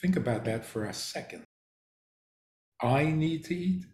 Think 0.01 0.15
about 0.15 0.45
that 0.45 0.65
for 0.65 0.85
a 0.85 0.93
second. 0.93 1.43
I 2.81 3.05
need 3.05 3.45
to 3.45 3.55
eat. 3.55 3.85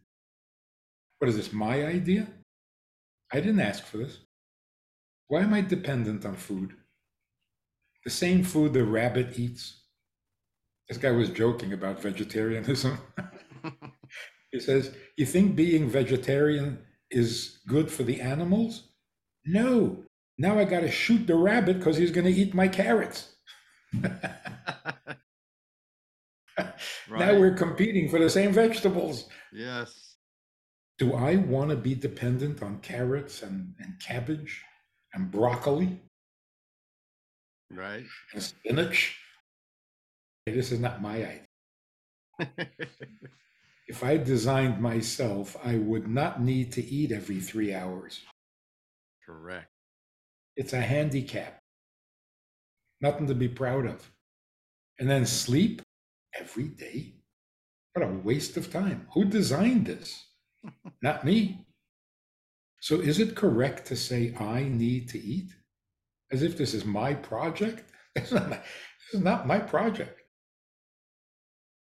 What 1.20 1.30
is 1.30 1.38
this, 1.38 1.54
my 1.54 1.86
idea? 1.86 2.28
I 3.34 3.40
didn't 3.40 3.62
ask 3.62 3.86
for 3.86 3.98
this. 3.98 4.20
Why 5.28 5.42
am 5.42 5.54
I 5.54 5.62
dependent 5.62 6.26
on 6.26 6.36
food? 6.36 6.74
The 8.04 8.10
same 8.12 8.44
food 8.44 8.74
the 8.74 8.84
rabbit 8.84 9.40
eats. 9.40 9.84
This 10.90 10.98
guy 10.98 11.12
was 11.12 11.30
joking 11.30 11.72
about 11.72 12.02
vegetarianism. 12.02 12.98
he 14.52 14.60
says, 14.60 14.94
You 15.18 15.26
think 15.26 15.56
being 15.56 15.90
vegetarian 15.90 16.80
is 17.10 17.60
good 17.68 17.90
for 17.90 18.04
the 18.04 18.20
animals? 18.20 18.90
No, 19.46 20.04
now 20.38 20.60
I 20.60 20.66
got 20.66 20.82
to 20.82 20.92
shoot 20.92 21.28
the 21.28 21.36
rabbit 21.36 21.78
because 21.78 21.98
he's 21.98 22.12
going 22.12 22.26
to 22.26 22.34
eat 22.34 22.54
my 22.54 22.68
carrots. 22.68 23.36
right. 26.58 27.20
Now 27.20 27.40
we're 27.40 27.56
competing 27.56 28.10
for 28.10 28.20
the 28.20 28.30
same 28.30 28.52
vegetables. 28.52 29.28
Yes. 29.54 30.11
Do 31.02 31.16
I 31.16 31.38
want 31.38 31.72
to 31.72 31.76
be 31.76 31.96
dependent 31.96 32.62
on 32.62 32.78
carrots 32.82 33.42
and, 33.42 33.74
and 33.80 34.00
cabbage 34.00 34.62
and 35.16 35.32
broccoli? 35.32 36.00
Right. 37.72 38.06
And 38.36 38.44
spinach? 38.44 39.18
Hey, 40.46 40.54
this 40.54 40.72
is 40.72 40.80
not 40.80 41.02
my 41.02 41.42
idea. 42.40 42.68
if 43.88 44.04
I 44.04 44.18
designed 44.18 44.80
myself, 44.80 45.58
I 45.66 45.78
would 45.78 46.08
not 46.08 46.44
need 46.44 46.72
to 46.74 46.86
eat 46.86 47.12
every 47.12 47.40
three 47.40 47.74
hours. 47.74 48.22
Correct. 49.26 49.72
It's 50.56 50.74
a 50.74 50.82
handicap, 50.82 51.58
nothing 53.02 53.26
to 53.26 53.34
be 53.34 53.48
proud 53.48 53.88
of. 53.88 54.08
And 55.00 55.10
then 55.10 55.26
sleep 55.26 55.82
every 56.40 56.68
day. 56.68 57.16
What 57.94 58.08
a 58.08 58.12
waste 58.12 58.56
of 58.56 58.72
time. 58.72 59.08
Who 59.16 59.26
designed 59.26 59.88
this? 59.88 60.28
Not 61.02 61.26
me. 61.26 61.66
So, 62.80 63.00
is 63.00 63.20
it 63.20 63.36
correct 63.36 63.86
to 63.88 63.96
say 63.96 64.36
I 64.40 64.64
need 64.64 65.10
to 65.10 65.20
eat? 65.20 65.52
As 66.32 66.42
if 66.42 66.58
this 66.58 66.74
is 66.74 66.86
my 66.86 67.14
project? 67.14 67.84
This 69.12 69.20
is 69.20 69.26
not 69.26 69.48
my 69.48 69.60
project. 69.60 70.22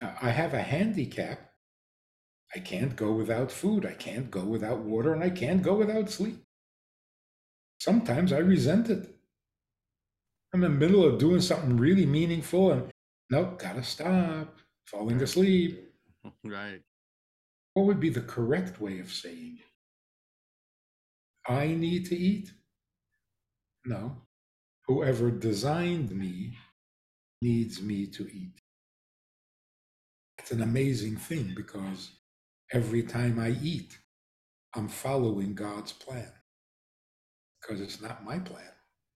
I 0.00 0.30
have 0.30 0.54
a 0.54 0.62
handicap. 0.62 1.50
I 2.54 2.58
can't 2.58 2.96
go 2.96 3.12
without 3.12 3.52
food. 3.52 3.86
I 3.86 3.92
can't 3.92 4.30
go 4.30 4.44
without 4.44 4.80
water, 4.80 5.12
and 5.12 5.22
I 5.22 5.30
can't 5.30 5.62
go 5.62 5.74
without 5.74 6.10
sleep. 6.10 6.42
Sometimes 7.80 8.32
I 8.32 8.38
resent 8.38 8.90
it. 8.90 9.14
I'm 10.52 10.62
in 10.64 10.72
the 10.72 10.78
middle 10.78 11.04
of 11.04 11.18
doing 11.18 11.40
something 11.40 11.76
really 11.76 12.06
meaningful, 12.06 12.72
and 12.72 12.90
nope, 13.30 13.58
gotta 13.58 13.82
stop, 13.82 14.58
falling 14.86 15.20
asleep. 15.22 15.80
Right. 16.42 16.80
What 17.74 17.86
would 17.86 18.00
be 18.00 18.10
the 18.10 18.20
correct 18.22 18.80
way 18.80 19.00
of 19.00 19.12
saying 19.12 19.58
it? 19.60 21.52
I 21.52 21.68
need 21.68 22.06
to 22.06 22.16
eat? 22.16 22.52
No. 23.84 24.16
Whoever 24.86 25.30
designed 25.30 26.10
me 26.10 26.56
needs 27.42 27.82
me 27.82 28.06
to 28.06 28.24
eat. 28.32 28.60
It's 30.38 30.52
an 30.52 30.62
amazing 30.62 31.16
thing 31.16 31.52
because 31.56 32.10
every 32.72 33.02
time 33.02 33.38
I 33.38 33.56
eat, 33.62 33.98
I'm 34.74 34.88
following 34.88 35.54
God's 35.54 35.92
plan 35.92 36.32
because 37.60 37.80
it's 37.80 38.00
not 38.00 38.24
my 38.24 38.38
plan. 38.38 38.62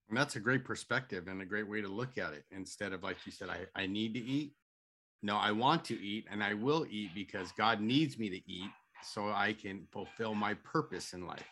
And 0.08 0.16
that's 0.16 0.36
a 0.36 0.40
great 0.40 0.64
perspective 0.64 1.28
and 1.28 1.42
a 1.42 1.46
great 1.46 1.68
way 1.68 1.80
to 1.82 1.88
look 1.88 2.16
at 2.18 2.32
it. 2.32 2.44
Instead 2.50 2.92
of, 2.92 3.02
like 3.02 3.18
you 3.26 3.32
said, 3.32 3.50
I, 3.50 3.66
I 3.74 3.86
need 3.86 4.14
to 4.14 4.20
eat. 4.20 4.54
No, 5.22 5.36
I 5.36 5.50
want 5.52 5.84
to 5.86 6.00
eat 6.00 6.26
and 6.30 6.42
I 6.42 6.54
will 6.54 6.86
eat 6.88 7.10
because 7.14 7.52
God 7.52 7.80
needs 7.80 8.18
me 8.18 8.28
to 8.30 8.36
eat 8.36 8.70
so 9.02 9.28
I 9.28 9.52
can 9.52 9.86
fulfill 9.90 10.34
my 10.34 10.54
purpose 10.54 11.12
in 11.12 11.26
life. 11.26 11.50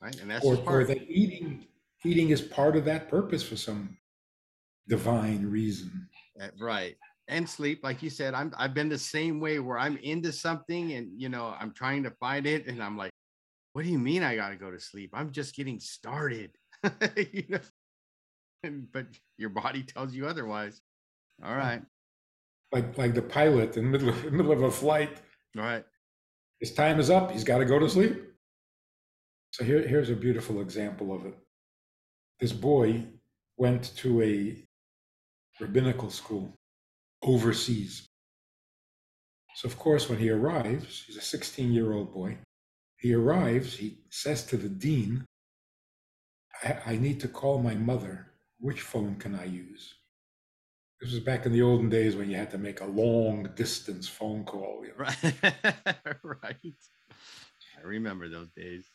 Right. 0.00 0.18
And 0.20 0.30
that's 0.30 0.44
or, 0.44 0.56
part. 0.56 0.82
or 0.82 0.84
that 0.86 1.02
eating 1.08 1.66
eating 2.04 2.30
is 2.30 2.40
part 2.40 2.76
of 2.76 2.84
that 2.84 3.08
purpose 3.08 3.42
for 3.42 3.56
some 3.56 3.96
divine 4.88 5.44
reason. 5.46 6.08
Right. 6.60 6.96
And 7.28 7.48
sleep, 7.48 7.80
like 7.82 8.02
you 8.02 8.10
said, 8.10 8.34
I'm 8.34 8.52
I've 8.56 8.74
been 8.74 8.88
the 8.88 8.98
same 8.98 9.40
way 9.40 9.58
where 9.58 9.78
I'm 9.78 9.96
into 9.98 10.32
something 10.32 10.92
and 10.92 11.10
you 11.20 11.28
know 11.28 11.56
I'm 11.58 11.72
trying 11.72 12.04
to 12.04 12.10
find 12.10 12.46
it 12.46 12.66
and 12.66 12.82
I'm 12.82 12.96
like, 12.96 13.10
what 13.72 13.84
do 13.84 13.90
you 13.90 13.98
mean 13.98 14.22
I 14.22 14.36
gotta 14.36 14.56
go 14.56 14.70
to 14.70 14.78
sleep? 14.78 15.10
I'm 15.12 15.32
just 15.32 15.56
getting 15.56 15.80
started. 15.80 16.52
you 17.16 17.44
know? 17.48 17.58
but 18.92 19.06
your 19.38 19.50
body 19.50 19.82
tells 19.82 20.14
you 20.14 20.26
otherwise. 20.26 20.80
All 21.44 21.54
right. 21.54 21.82
Like 22.72 22.98
like 22.98 23.14
the 23.14 23.22
pilot 23.22 23.76
in 23.76 23.84
the 23.84 23.98
middle 23.98 24.08
of, 24.08 24.32
middle 24.38 24.52
of 24.52 24.62
a 24.62 24.70
flight. 24.70 25.20
Right. 25.54 25.84
His 26.60 26.72
time 26.72 26.98
is 26.98 27.10
up. 27.10 27.32
He's 27.32 27.44
got 27.44 27.58
to 27.58 27.64
go 27.64 27.78
to 27.78 27.88
sleep. 27.88 28.22
So 29.50 29.64
here, 29.64 29.86
here's 29.86 30.10
a 30.10 30.16
beautiful 30.16 30.60
example 30.60 31.14
of 31.14 31.26
it. 31.26 31.34
This 32.40 32.52
boy 32.52 33.04
went 33.56 33.96
to 33.96 34.22
a 34.22 34.66
rabbinical 35.60 36.10
school 36.10 36.54
overseas. 37.22 38.06
So, 39.56 39.66
of 39.66 39.78
course, 39.78 40.10
when 40.10 40.18
he 40.18 40.28
arrives, 40.28 41.04
he's 41.06 41.16
a 41.16 41.22
16 41.22 41.72
year 41.72 41.92
old 41.94 42.12
boy. 42.12 42.36
He 42.98 43.14
arrives, 43.14 43.76
he 43.76 43.98
says 44.10 44.44
to 44.46 44.56
the 44.56 44.68
dean, 44.68 45.24
I, 46.62 46.78
I, 46.86 46.96
need 46.96 47.20
to 47.20 47.28
call 47.28 47.62
my 47.62 47.74
mother. 47.74 48.32
Which 48.58 48.80
phone 48.80 49.16
can 49.16 49.34
I 49.34 49.44
use? 49.44 49.94
This 51.00 51.12
was 51.12 51.20
back 51.20 51.44
in 51.44 51.52
the 51.52 51.62
olden 51.62 51.90
days 51.90 52.16
when 52.16 52.30
you 52.30 52.36
had 52.36 52.50
to 52.52 52.58
make 52.58 52.80
a 52.80 52.86
long 52.86 53.50
distance 53.54 54.08
phone 54.08 54.44
call. 54.44 54.82
You 54.82 54.92
know? 54.92 55.04
Right. 55.04 56.16
right. 56.22 56.74
I 57.78 57.82
remember 57.82 58.28
those 58.28 58.48
days. 58.56 58.86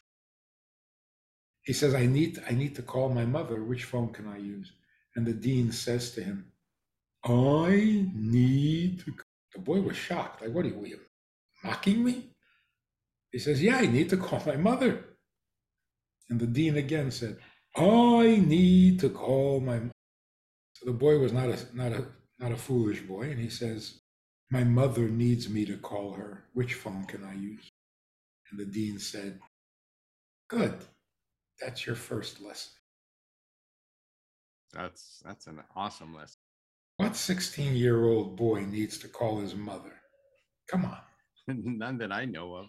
He 1.63 1.73
says, 1.73 1.93
I 1.93 2.07
need, 2.07 2.41
I 2.49 2.53
need 2.53 2.75
to 2.75 2.81
call 2.81 3.09
my 3.09 3.25
mother. 3.25 3.63
Which 3.63 3.83
phone 3.83 4.11
can 4.11 4.27
I 4.27 4.37
use? 4.37 4.71
And 5.15 5.25
the 5.25 5.33
dean 5.33 5.71
says 5.71 6.11
to 6.11 6.23
him, 6.23 6.51
I 7.23 8.07
need 8.15 9.01
to. 9.01 9.13
The 9.53 9.59
boy 9.59 9.81
was 9.81 9.95
shocked. 9.95 10.41
Like, 10.41 10.51
what 10.51 10.65
are 10.65 10.69
you, 10.69 10.81
are 10.81 10.87
you 10.87 10.99
mocking 11.63 12.03
me? 12.03 12.31
He 13.31 13.39
says, 13.39 13.61
Yeah, 13.61 13.77
I 13.77 13.85
need 13.85 14.09
to 14.09 14.17
call 14.17 14.41
my 14.45 14.55
mother. 14.55 15.05
And 16.29 16.39
the 16.39 16.47
dean 16.47 16.77
again 16.77 17.11
said, 17.11 17.37
I 17.75 18.41
need 18.43 18.99
to 19.01 19.09
call 19.09 19.59
my 19.59 19.79
mother. 19.79 19.91
So 20.73 20.85
the 20.85 20.97
boy 20.97 21.19
was 21.19 21.33
not 21.33 21.49
a 21.49 21.57
not 21.73 21.91
a 21.91 22.05
not 22.39 22.51
a 22.51 22.57
foolish 22.57 23.01
boy, 23.01 23.23
and 23.23 23.39
he 23.39 23.49
says, 23.49 24.01
My 24.49 24.63
mother 24.63 25.07
needs 25.07 25.47
me 25.49 25.65
to 25.65 25.77
call 25.77 26.13
her. 26.13 26.45
Which 26.53 26.73
phone 26.73 27.05
can 27.05 27.23
I 27.23 27.33
use? 27.35 27.69
And 28.49 28.59
the 28.59 28.65
dean 28.65 28.99
said, 28.99 29.39
Good. 30.49 30.73
That's 31.61 31.85
your 31.85 31.95
first 31.95 32.41
lesson. 32.41 32.71
That's 34.73 35.21
that's 35.23 35.47
an 35.47 35.59
awesome 35.75 36.15
lesson. 36.15 36.37
What 36.97 37.15
16 37.15 37.75
year 37.75 38.05
old 38.05 38.35
boy 38.35 38.61
needs 38.61 38.97
to 38.99 39.07
call 39.07 39.39
his 39.39 39.55
mother? 39.55 39.93
Come 40.67 40.85
on. 40.85 40.97
None 41.47 41.97
that 41.99 42.11
I 42.11 42.25
know 42.25 42.55
of. 42.55 42.65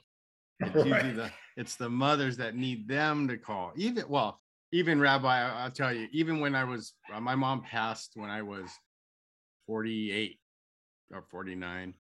It's 0.61 0.75
right. 0.91 1.15
the 1.15 1.31
it's 1.57 1.77
the 1.77 1.89
mothers 1.89 2.37
that 2.37 2.57
need 2.57 2.89
them 2.89 3.29
to 3.29 3.39
call. 3.39 3.73
Even 3.77 4.05
well, 4.09 4.41
even 4.73 5.01
Rabbi, 5.01 5.39
I'll 5.39 5.71
tell 5.71 5.93
you, 5.93 6.09
even 6.13 6.41
when 6.41 6.55
I 6.55 6.65
was 6.65 6.95
uh, 7.13 7.21
my 7.21 7.35
mom 7.35 7.63
passed 7.63 8.13
when 8.15 8.31
I 8.31 8.43
was 8.43 8.71
48 9.67 10.39
or 11.13 11.25
49. 11.31 11.95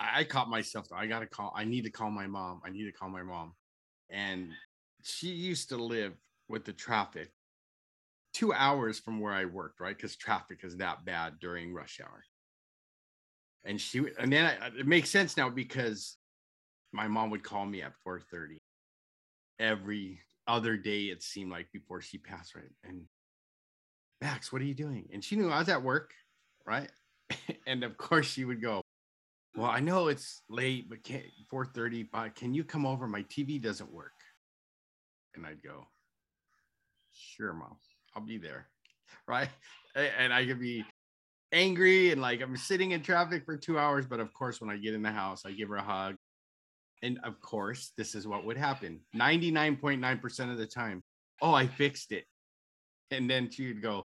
I, 0.00 0.20
I 0.20 0.24
caught 0.24 0.48
myself. 0.48 0.86
I 0.92 1.06
gotta 1.06 1.26
call. 1.26 1.52
I 1.54 1.64
need 1.64 1.84
to 1.84 1.90
call 1.90 2.10
my 2.10 2.26
mom. 2.26 2.62
I 2.64 2.70
need 2.70 2.84
to 2.84 2.92
call 2.92 3.10
my 3.10 3.22
mom. 3.22 3.54
And 4.10 4.50
she 5.02 5.28
used 5.28 5.68
to 5.68 5.76
live 5.76 6.14
with 6.48 6.64
the 6.64 6.72
traffic 6.72 7.30
two 8.32 8.52
hours 8.52 8.98
from 8.98 9.20
where 9.20 9.32
I 9.32 9.44
worked, 9.44 9.80
right? 9.80 9.96
Because 9.96 10.16
traffic 10.16 10.60
is 10.62 10.76
that 10.76 11.04
bad 11.04 11.34
during 11.40 11.74
rush 11.74 12.00
hour. 12.02 12.24
And 13.64 13.80
she, 13.80 14.02
and 14.18 14.32
then 14.32 14.46
I, 14.46 14.68
it 14.78 14.86
makes 14.86 15.10
sense 15.10 15.36
now 15.36 15.50
because 15.50 16.16
my 16.92 17.08
mom 17.08 17.30
would 17.30 17.42
call 17.42 17.66
me 17.66 17.82
at 17.82 17.92
4:30 18.06 18.56
every 19.58 20.20
other 20.48 20.76
day. 20.76 21.02
It 21.04 21.22
seemed 21.22 21.52
like 21.52 21.70
before 21.72 22.00
she 22.00 22.18
passed, 22.18 22.54
right? 22.54 22.64
And 22.82 23.02
Max, 24.20 24.52
what 24.52 24.60
are 24.60 24.64
you 24.64 24.74
doing? 24.74 25.08
And 25.12 25.22
she 25.22 25.36
knew 25.36 25.50
I 25.50 25.58
was 25.60 25.68
at 25.68 25.82
work, 25.82 26.12
right? 26.66 26.90
and 27.66 27.84
of 27.84 27.96
course 27.96 28.26
she 28.26 28.44
would 28.44 28.60
go, 28.60 28.82
well, 29.56 29.70
I 29.70 29.80
know 29.80 30.08
it's 30.08 30.42
late, 30.48 30.88
but 30.88 31.02
4:30, 31.02 32.08
but 32.12 32.34
can 32.34 32.54
you 32.54 32.64
come 32.64 32.86
over? 32.86 33.06
My 33.06 33.22
TV 33.24 33.60
doesn't 33.60 33.92
work. 33.92 34.12
And 35.34 35.46
I'd 35.46 35.62
go, 35.62 35.86
sure, 37.12 37.52
mom, 37.52 37.76
I'll 38.14 38.24
be 38.24 38.38
there. 38.38 38.68
Right. 39.26 39.48
And 39.94 40.32
I 40.32 40.46
could 40.46 40.60
be 40.60 40.84
angry 41.52 42.12
and 42.12 42.20
like 42.20 42.40
I'm 42.40 42.56
sitting 42.56 42.92
in 42.92 43.02
traffic 43.02 43.44
for 43.44 43.56
two 43.56 43.78
hours. 43.78 44.06
But 44.06 44.20
of 44.20 44.32
course, 44.32 44.60
when 44.60 44.70
I 44.70 44.76
get 44.76 44.94
in 44.94 45.02
the 45.02 45.10
house, 45.10 45.42
I 45.44 45.52
give 45.52 45.68
her 45.68 45.76
a 45.76 45.82
hug. 45.82 46.16
And 47.02 47.18
of 47.24 47.40
course, 47.40 47.92
this 47.96 48.14
is 48.14 48.26
what 48.26 48.44
would 48.44 48.56
happen 48.56 49.00
99.9% 49.16 50.52
of 50.52 50.58
the 50.58 50.66
time. 50.66 51.02
Oh, 51.40 51.54
I 51.54 51.66
fixed 51.66 52.12
it. 52.12 52.24
And 53.10 53.30
then 53.30 53.50
she 53.50 53.68
would 53.68 53.82
go, 53.82 54.04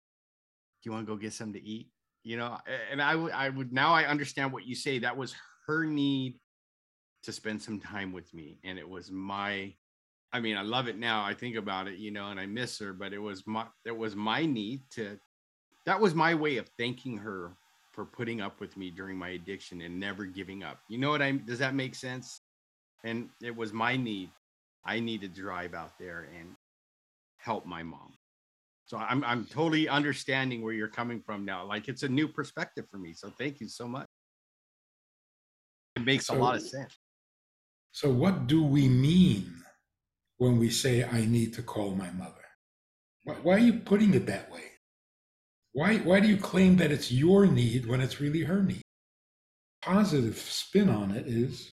Do 0.82 0.88
you 0.88 0.92
want 0.92 1.06
to 1.06 1.12
go 1.12 1.18
get 1.18 1.32
something 1.32 1.60
to 1.60 1.66
eat? 1.66 1.88
You 2.22 2.36
know, 2.36 2.56
and 2.90 3.02
I 3.02 3.16
would, 3.16 3.32
I 3.32 3.48
would 3.48 3.72
now 3.72 3.92
I 3.92 4.04
understand 4.04 4.52
what 4.52 4.66
you 4.66 4.74
say. 4.74 5.00
That 5.00 5.16
was 5.16 5.34
her 5.66 5.84
need 5.84 6.38
to 7.24 7.32
spend 7.32 7.62
some 7.62 7.80
time 7.80 8.12
with 8.12 8.32
me. 8.32 8.58
And 8.64 8.78
it 8.78 8.88
was 8.88 9.10
my 9.10 9.74
I 10.34 10.40
mean, 10.40 10.56
I 10.56 10.62
love 10.62 10.88
it 10.88 10.98
now. 10.98 11.22
I 11.22 11.34
think 11.34 11.56
about 11.56 11.88
it, 11.88 11.98
you 11.98 12.10
know, 12.10 12.28
and 12.28 12.40
I 12.40 12.46
miss 12.46 12.78
her, 12.78 12.94
but 12.94 13.12
it 13.12 13.18
was 13.18 13.46
my 13.46 13.66
it 13.84 13.96
was 13.96 14.16
my 14.16 14.46
need 14.46 14.82
to 14.92 15.18
that 15.84 16.00
was 16.00 16.14
my 16.14 16.34
way 16.34 16.56
of 16.56 16.70
thanking 16.78 17.18
her 17.18 17.56
for 17.92 18.04
putting 18.04 18.40
up 18.40 18.60
with 18.60 18.76
me 18.76 18.90
during 18.90 19.18
my 19.18 19.30
addiction 19.30 19.82
and 19.82 20.00
never 20.00 20.24
giving 20.24 20.62
up. 20.62 20.78
You 20.88 20.98
know 20.98 21.10
what 21.10 21.22
I 21.22 21.32
does 21.32 21.58
that 21.58 21.74
make 21.74 21.94
sense? 21.94 22.40
And 23.04 23.28
it 23.42 23.54
was 23.56 23.72
my 23.72 23.96
need. 23.96 24.30
I 24.84 25.00
needed 25.00 25.34
to 25.34 25.40
drive 25.40 25.74
out 25.74 25.98
there 25.98 26.28
and 26.38 26.54
help 27.38 27.66
my 27.66 27.82
mom. 27.82 28.14
So 28.84 28.96
I'm 28.96 29.24
I'm 29.24 29.44
totally 29.46 29.88
understanding 29.88 30.62
where 30.62 30.72
you're 30.72 30.88
coming 30.88 31.20
from 31.20 31.44
now. 31.44 31.64
Like 31.64 31.88
it's 31.88 32.02
a 32.02 32.08
new 32.08 32.28
perspective 32.28 32.86
for 32.90 32.98
me. 32.98 33.12
So 33.12 33.32
thank 33.38 33.60
you 33.60 33.68
so 33.68 33.86
much. 33.86 34.08
It 35.96 36.04
makes 36.04 36.26
so, 36.26 36.34
a 36.34 36.38
lot 36.38 36.56
of 36.56 36.62
sense. 36.62 36.96
So 37.92 38.10
what 38.10 38.46
do 38.46 38.62
we 38.62 38.88
mean 38.88 39.52
when 40.38 40.58
we 40.58 40.70
say, 40.70 41.04
I 41.04 41.26
need 41.26 41.52
to 41.54 41.62
call 41.62 41.94
my 41.94 42.10
mother? 42.10 42.32
Why, 43.24 43.34
why, 43.34 43.54
are 43.56 43.58
you 43.58 43.74
putting 43.74 44.14
it 44.14 44.26
that 44.26 44.50
way? 44.50 44.64
Why, 45.72 45.98
why 45.98 46.20
do 46.20 46.26
you 46.26 46.38
claim 46.38 46.76
that 46.76 46.90
it's 46.90 47.12
your 47.12 47.46
need 47.46 47.86
when 47.86 48.00
it's 48.00 48.20
really 48.20 48.42
her 48.42 48.62
need? 48.62 48.82
positive 49.82 50.38
spin 50.38 50.88
on 50.88 51.10
it 51.10 51.26
is 51.26 51.71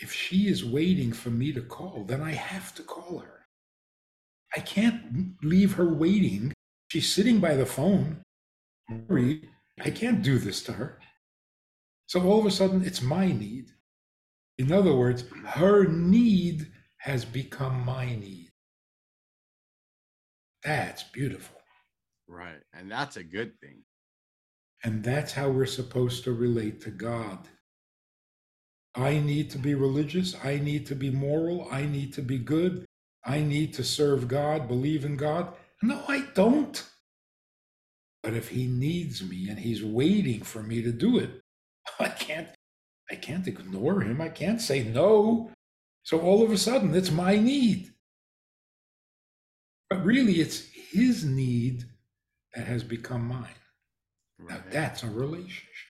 if 0.00 0.12
she 0.12 0.48
is 0.48 0.64
waiting 0.64 1.12
for 1.12 1.30
me 1.30 1.52
to 1.52 1.60
call, 1.62 2.04
then 2.06 2.22
I 2.22 2.32
have 2.32 2.74
to 2.76 2.82
call 2.82 3.18
her. 3.18 3.46
I 4.56 4.60
can't 4.60 5.34
leave 5.42 5.74
her 5.74 5.92
waiting. 5.92 6.52
She's 6.88 7.12
sitting 7.12 7.40
by 7.40 7.54
the 7.54 7.66
phone. 7.66 8.22
I 8.90 9.90
can't 9.90 10.22
do 10.22 10.38
this 10.38 10.62
to 10.64 10.72
her. 10.72 10.98
So 12.06 12.22
all 12.22 12.40
of 12.40 12.46
a 12.46 12.50
sudden, 12.50 12.84
it's 12.84 13.00
my 13.00 13.32
need. 13.32 13.70
In 14.58 14.70
other 14.70 14.94
words, 14.94 15.24
her 15.46 15.86
need 15.86 16.70
has 16.98 17.24
become 17.24 17.84
my 17.84 18.06
need. 18.06 18.50
That's 20.62 21.02
beautiful. 21.02 21.60
Right. 22.28 22.60
And 22.72 22.90
that's 22.90 23.16
a 23.16 23.24
good 23.24 23.58
thing. 23.60 23.82
And 24.84 25.02
that's 25.02 25.32
how 25.32 25.48
we're 25.48 25.66
supposed 25.66 26.24
to 26.24 26.32
relate 26.32 26.80
to 26.82 26.90
God. 26.90 27.48
I 28.94 29.18
need 29.18 29.50
to 29.50 29.58
be 29.58 29.74
religious. 29.74 30.36
I 30.44 30.58
need 30.58 30.86
to 30.86 30.94
be 30.94 31.10
moral. 31.10 31.68
I 31.70 31.86
need 31.86 32.12
to 32.14 32.22
be 32.22 32.38
good. 32.38 32.84
I 33.24 33.40
need 33.40 33.72
to 33.74 33.84
serve 33.84 34.28
God, 34.28 34.68
believe 34.68 35.04
in 35.04 35.16
God. 35.16 35.54
No, 35.82 36.02
I 36.08 36.26
don't. 36.34 36.84
But 38.22 38.34
if 38.34 38.48
he 38.48 38.66
needs 38.66 39.22
me 39.22 39.48
and 39.48 39.58
he's 39.58 39.82
waiting 39.82 40.42
for 40.42 40.62
me 40.62 40.82
to 40.82 40.92
do 40.92 41.18
it, 41.18 41.40
I 42.00 42.08
can't 42.08 42.48
I 43.10 43.16
can't 43.16 43.46
ignore 43.46 44.00
him. 44.00 44.20
I 44.20 44.28
can't 44.28 44.60
say 44.60 44.84
no. 44.84 45.50
So 46.04 46.20
all 46.20 46.42
of 46.42 46.50
a 46.50 46.58
sudden 46.58 46.94
it's 46.94 47.10
my 47.10 47.36
need. 47.36 47.92
But 49.90 50.04
really 50.04 50.40
it's 50.40 50.66
his 50.92 51.24
need 51.24 51.84
that 52.54 52.66
has 52.66 52.84
become 52.84 53.26
mine. 53.26 53.46
Right. 54.38 54.50
Now 54.50 54.62
that's 54.70 55.02
a 55.02 55.10
relationship. 55.10 55.91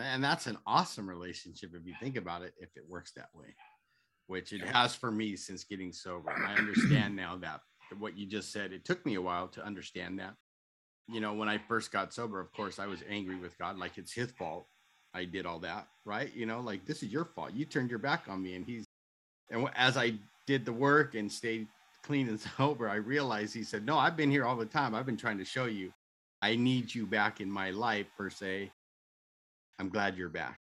And 0.00 0.22
that's 0.22 0.46
an 0.46 0.58
awesome 0.66 1.08
relationship 1.08 1.70
if 1.74 1.86
you 1.86 1.94
think 2.00 2.16
about 2.16 2.42
it, 2.42 2.54
if 2.58 2.76
it 2.76 2.84
works 2.88 3.12
that 3.12 3.28
way, 3.34 3.54
which 4.26 4.52
it 4.52 4.62
has 4.62 4.94
for 4.94 5.10
me 5.10 5.36
since 5.36 5.64
getting 5.64 5.92
sober. 5.92 6.30
I 6.30 6.54
understand 6.54 7.16
now 7.16 7.36
that 7.36 7.60
what 7.98 8.16
you 8.16 8.26
just 8.26 8.52
said, 8.52 8.72
it 8.72 8.84
took 8.84 9.04
me 9.04 9.14
a 9.14 9.22
while 9.22 9.48
to 9.48 9.64
understand 9.64 10.18
that. 10.18 10.34
You 11.08 11.20
know, 11.20 11.34
when 11.34 11.48
I 11.48 11.58
first 11.58 11.90
got 11.90 12.14
sober, 12.14 12.40
of 12.40 12.52
course, 12.52 12.78
I 12.78 12.86
was 12.86 13.02
angry 13.08 13.36
with 13.36 13.58
God, 13.58 13.78
like 13.78 13.98
it's 13.98 14.12
his 14.12 14.30
fault. 14.30 14.66
I 15.12 15.24
did 15.24 15.44
all 15.44 15.58
that, 15.60 15.88
right? 16.04 16.32
You 16.34 16.46
know, 16.46 16.60
like 16.60 16.86
this 16.86 17.02
is 17.02 17.08
your 17.08 17.24
fault. 17.24 17.52
You 17.52 17.64
turned 17.64 17.90
your 17.90 17.98
back 17.98 18.24
on 18.28 18.42
me. 18.42 18.54
And 18.54 18.64
he's, 18.64 18.84
and 19.50 19.68
as 19.74 19.96
I 19.96 20.12
did 20.46 20.64
the 20.64 20.72
work 20.72 21.16
and 21.16 21.30
stayed 21.30 21.66
clean 22.04 22.28
and 22.28 22.40
sober, 22.56 22.88
I 22.88 22.96
realized 22.96 23.54
he 23.54 23.64
said, 23.64 23.84
No, 23.84 23.98
I've 23.98 24.16
been 24.16 24.30
here 24.30 24.44
all 24.44 24.56
the 24.56 24.66
time. 24.66 24.94
I've 24.94 25.06
been 25.06 25.16
trying 25.16 25.38
to 25.38 25.44
show 25.44 25.64
you 25.64 25.92
I 26.42 26.56
need 26.56 26.94
you 26.94 27.06
back 27.06 27.40
in 27.40 27.50
my 27.50 27.70
life, 27.70 28.06
per 28.16 28.30
se. 28.30 28.70
I'm 29.80 29.88
glad 29.88 30.16
you're 30.16 30.28
back. 30.28 30.58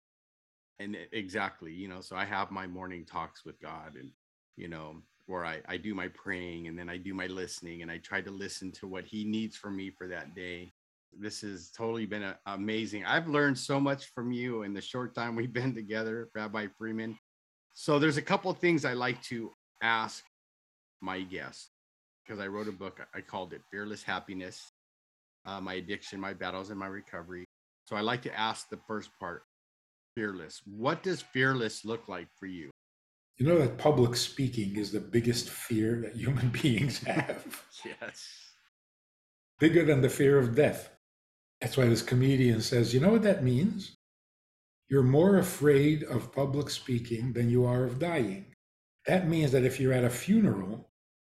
And 0.79 0.95
exactly, 1.13 1.73
you 1.73 1.89
know, 1.89 2.03
so 2.03 2.17
I 2.17 2.27
have 2.27 2.51
my 2.51 2.67
morning 2.67 3.07
talks 3.07 3.47
with 3.47 3.59
God 3.61 3.97
and, 3.99 4.11
you 4.57 4.69
know, 4.69 4.97
where 5.25 5.45
I, 5.45 5.61
I 5.67 5.79
do 5.79 5.95
my 5.95 6.09
praying 6.09 6.69
and 6.69 6.79
then 6.79 6.91
I 6.91 6.99
do 6.99 7.15
my 7.15 7.27
listening 7.27 7.81
and 7.81 7.91
I 7.91 7.99
try 7.99 8.21
to 8.21 8.31
listen 8.31 8.71
to 8.73 8.87
what 8.87 9.07
he 9.07 9.25
needs 9.25 9.57
from 9.57 9.75
me 9.75 9.91
for 9.91 10.07
that 10.09 10.35
day. 10.35 10.73
This 11.19 11.41
has 11.41 11.71
totally 11.71 12.05
been 12.05 12.25
a, 12.25 12.39
amazing. 12.47 13.07
I've 13.07 13.27
learned 13.27 13.59
so 13.59 13.81
much 13.81 14.13
from 14.15 14.33
you 14.33 14.65
in 14.65 14.75
the 14.75 14.83
short 14.83 15.15
time 15.15 15.35
we've 15.35 15.53
been 15.53 15.75
together, 15.75 16.29
Rabbi 16.35 16.67
Friedman. 16.79 17.19
So 17.73 17.99
there's 17.99 18.19
a 18.19 18.23
couple 18.23 18.51
of 18.51 18.59
things 18.59 18.85
I 18.85 18.93
like 18.93 19.23
to 19.25 19.53
ask 19.83 20.23
my 21.01 21.23
guests 21.23 21.71
because 22.25 22.39
I 22.39 22.49
wrote 22.49 22.69
a 22.69 22.73
book. 22.73 23.01
I 23.15 23.23
called 23.23 23.55
it 23.55 23.63
Fearless 23.71 24.03
Happiness 24.03 24.73
uh, 25.47 25.61
my 25.61 25.75
addiction, 25.75 26.21
my 26.21 26.35
battles, 26.35 26.71
and 26.71 26.79
my 26.79 26.87
recovery. 26.87 27.47
So 27.87 27.97
I 27.97 28.01
like 28.01 28.23
to 28.23 28.39
ask 28.39 28.69
the 28.69 28.81
first 28.89 29.11
part 29.19 29.45
fearless. 30.15 30.61
What 30.65 31.03
does 31.03 31.23
fearless 31.23 31.85
look 31.85 32.09
like 32.09 32.29
for 32.35 32.47
you? 32.47 32.71
You 33.37 33.47
know 33.47 33.59
that 33.59 33.79
public 33.79 34.17
speaking 34.17 34.77
is 34.77 34.91
the 34.91 35.01
biggest 35.01 35.51
fear 35.51 36.01
that 36.03 36.17
human 36.17 36.49
beings 36.63 37.03
have. 37.05 37.65
yes. 37.85 38.29
Bigger 39.61 39.85
than 39.85 40.01
the 40.01 40.09
fear 40.09 40.39
of 40.39 40.57
death. 40.57 40.91
That's 41.61 41.77
why 41.77 41.87
this 41.87 42.03
comedian 42.03 42.61
says, 42.61 42.93
you 42.93 43.01
know 43.01 43.11
what 43.11 43.23
that 43.23 43.45
means? 43.45 43.95
You're 44.89 45.03
more 45.03 45.39
afraid 45.39 46.05
of 46.05 46.33
public 46.33 46.71
speaking 46.71 47.33
than 47.33 47.51
you 47.51 47.65
are 47.65 47.85
of 47.85 47.99
dying. 47.99 48.47
That 49.07 49.29
means 49.29 49.53
that 49.53 49.65
if 49.65 49.81
you're 49.81 49.93
at 49.93 50.05
a 50.05 50.11
funeral, 50.11 50.91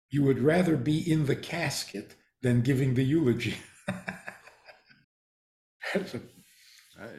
you 0.10 0.24
would 0.24 0.40
rather 0.40 0.78
be 0.78 1.12
in 1.12 1.26
the 1.26 1.36
casket 1.36 2.16
than 2.42 2.62
giving 2.62 2.94
the 2.94 3.04
eulogy. 3.04 3.58
that's, 5.94 6.14
a, 6.16 6.22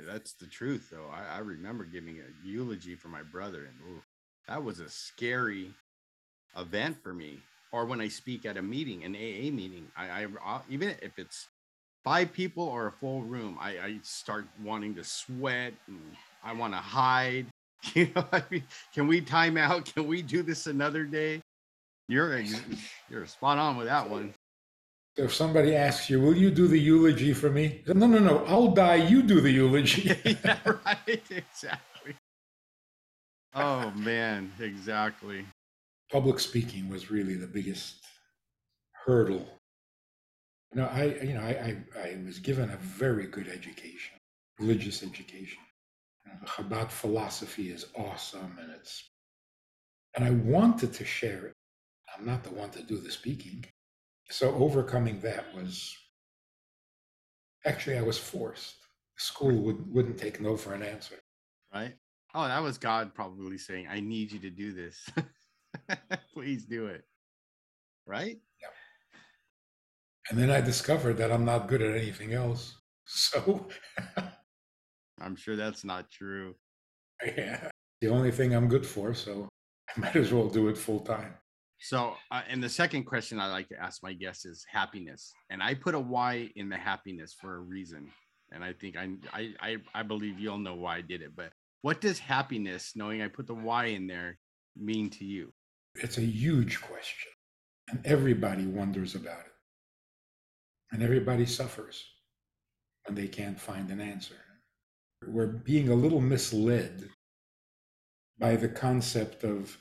that's 0.07 0.33
the 0.33 0.47
truth, 0.47 0.89
though. 0.91 1.09
I, 1.13 1.37
I, 1.37 1.39
remember 1.39 1.85
giving 1.85 2.19
a 2.19 2.47
eulogy 2.47 2.95
for 2.95 3.09
my 3.09 3.23
brother, 3.23 3.65
and 3.65 3.75
ooh, 3.89 4.03
that 4.49 4.63
was 4.63 4.81
a 4.81 4.89
scary 4.89 5.71
event 6.57 7.03
for 7.03 7.13
me. 7.13 7.39
Or 7.73 7.85
when 7.85 8.01
I 8.01 8.09
speak 8.09 8.47
at 8.47 8.57
a 8.57 8.63
meeting, 8.63 9.05
an 9.05 9.15
AA 9.15 9.51
meeting, 9.55 9.89
I, 9.97 10.23
I 10.23 10.27
uh, 10.45 10.61
even 10.71 10.95
if 11.03 11.19
it's 11.19 11.49
five 12.05 12.33
people 12.33 12.65
or 12.65 12.87
a 12.87 12.93
full 12.93 13.23
room, 13.23 13.59
I, 13.61 13.71
I 13.79 13.99
start 14.03 14.47
wanting 14.63 14.95
to 14.95 15.05
sweat 15.05 15.75
and 15.87 16.01
I 16.43 16.53
want 16.53 16.73
to 16.73 16.79
hide. 16.79 17.47
You 17.95 18.11
know, 18.17 18.27
I 18.33 18.43
mean, 18.51 18.65
can 18.93 19.07
we 19.07 19.21
time 19.21 19.57
out? 19.57 19.85
Can 19.95 20.09
we 20.09 20.21
do 20.21 20.43
this 20.43 20.67
another 20.67 21.05
day? 21.05 21.41
You're 22.09 22.43
you're 23.09 23.27
spot 23.27 23.59
on 23.59 23.77
with 23.77 23.87
that 23.87 24.11
one 24.11 24.35
if 25.17 25.35
somebody 25.35 25.75
asks 25.75 26.11
you, 26.11 26.21
"Will 26.21 26.37
you 26.37 26.51
do 26.51 26.69
the 26.69 26.79
eulogy 26.79 27.33
for 27.33 27.51
me?" 27.51 27.83
No, 27.87 28.07
no, 28.07 28.19
no. 28.19 28.45
I'll 28.47 28.73
die. 28.73 28.97
You 28.97 29.23
do 29.23 29.41
the 29.41 29.51
eulogy. 29.51 30.15
yeah, 30.25 30.59
right. 30.65 31.23
Exactly. 31.31 32.15
Oh 33.55 33.91
man, 33.93 34.53
exactly. 34.61 35.47
Public 36.13 36.39
speaking 36.39 36.89
was 36.91 37.11
really 37.11 37.35
the 37.35 37.47
biggest 37.47 38.05
hurdle. 38.93 39.47
You 40.75 40.83
know, 40.83 40.89
I, 40.89 41.05
you 41.05 41.35
know, 41.35 41.41
I, 41.41 41.77
I, 41.99 42.09
I 42.09 42.19
was 42.25 42.39
given 42.39 42.71
a 42.71 42.77
very 42.77 43.27
good 43.27 43.49
education, 43.49 44.19
religious 44.59 45.03
education. 45.03 45.59
You 46.25 46.33
know, 46.33 46.39
the 46.43 46.47
Chabad 46.47 46.91
philosophy 46.91 47.71
is 47.71 47.87
awesome, 47.97 48.59
and 48.61 48.71
it's, 48.73 49.09
and 50.15 50.25
I 50.25 50.31
wanted 50.31 50.93
to 50.95 51.05
share 51.05 51.47
it. 51.47 51.55
I'm 52.17 52.27
not 52.27 52.45
the 52.45 52.51
one 52.51 52.71
to 52.71 52.83
do 52.83 52.99
the 52.99 53.11
speaking 53.11 53.65
so 54.31 54.55
overcoming 54.55 55.21
that 55.21 55.55
was 55.55 55.97
actually 57.65 57.99
I 57.99 58.03
was 58.03 58.19
forced. 58.19 58.77
School 59.19 59.63
would, 59.63 59.93
wouldn't 59.93 60.19
take 60.19 60.41
no 60.41 60.57
for 60.57 60.75
an 60.75 60.83
answer. 60.83 61.17
Right. 61.73 61.95
Oh, 62.35 62.47
that 62.47 62.63
was 62.63 62.79
God 62.79 63.15
probably 63.15 63.59
saying, 63.59 63.89
I 63.91 64.01
need 64.01 64.31
you 64.31 64.39
to 64.41 64.51
do 64.51 64.73
this. 64.73 65.09
Please 66.35 66.65
do 66.65 66.87
it. 66.87 67.05
Right? 68.07 68.39
Yeah. 68.61 68.69
And 70.31 70.39
then 70.39 70.51
I 70.51 70.61
discovered 70.61 71.15
that 71.15 71.33
I'm 71.33 71.45
not 71.45 71.69
good 71.69 71.83
at 71.83 71.97
anything 71.97 72.33
else. 72.33 72.77
So 73.09 73.69
I'm 75.21 75.37
sure 75.37 75.55
that's 75.55 75.85
not 75.85 76.11
true. 76.11 76.55
Yeah. 77.25 77.71
The 78.03 78.09
only 78.09 78.31
thing 78.31 78.53
I'm 78.53 78.69
good 78.69 78.85
for, 78.85 79.15
so 79.15 79.49
I 79.97 80.01
might 80.01 80.17
as 80.17 80.33
well 80.33 80.49
do 80.49 80.69
it 80.69 80.77
full 80.77 81.01
time. 81.01 81.33
So, 81.89 82.15
uh, 82.33 82.43
and 82.49 82.61
the 82.61 82.69
second 82.69 83.05
question 83.05 83.39
I 83.39 83.47
like 83.47 83.69
to 83.69 83.81
ask 83.81 84.03
my 84.03 84.13
guests 84.13 84.45
is 84.45 84.67
happiness, 84.69 85.33
and 85.51 85.63
I 85.63 85.75
put 85.75 85.95
a 85.95 86.01
Y 86.01 86.51
in 86.57 86.69
the 86.69 86.77
happiness 86.77 87.33
for 87.41 87.55
a 87.55 87.61
reason, 87.61 88.11
and 88.51 88.65
I 88.65 88.73
think 88.73 88.97
I 88.97 89.11
I 89.33 89.77
I, 89.95 90.03
believe 90.03 90.41
you'll 90.41 90.59
know 90.59 90.75
why 90.75 90.97
I 90.97 91.01
did 91.01 91.23
it. 91.23 91.37
But 91.37 91.53
what 91.83 92.01
does 92.01 92.19
happiness, 92.19 92.95
knowing 92.97 93.23
I 93.23 93.29
put 93.29 93.47
the 93.47 93.55
Y 93.55 93.85
in 93.85 94.09
there, 94.09 94.37
mean 94.77 95.11
to 95.11 95.25
you? 95.25 95.53
It's 95.95 96.19
a 96.19 96.23
huge 96.23 96.81
question, 96.81 97.31
and 97.89 98.05
everybody 98.05 98.67
wonders 98.67 99.15
about 99.15 99.47
it, 99.47 99.55
and 100.91 101.05
everybody 101.05 101.47
suffers 101.47 102.05
when 103.07 103.15
they 103.15 103.29
can't 103.29 103.61
find 103.61 103.93
an 103.93 104.01
answer. 104.01 104.35
We're 105.25 105.47
being 105.47 105.91
a 105.91 105.95
little 105.95 106.21
misled 106.21 107.11
by 108.41 108.57
the 108.57 108.69
concept 108.69 109.45
of 109.45 109.79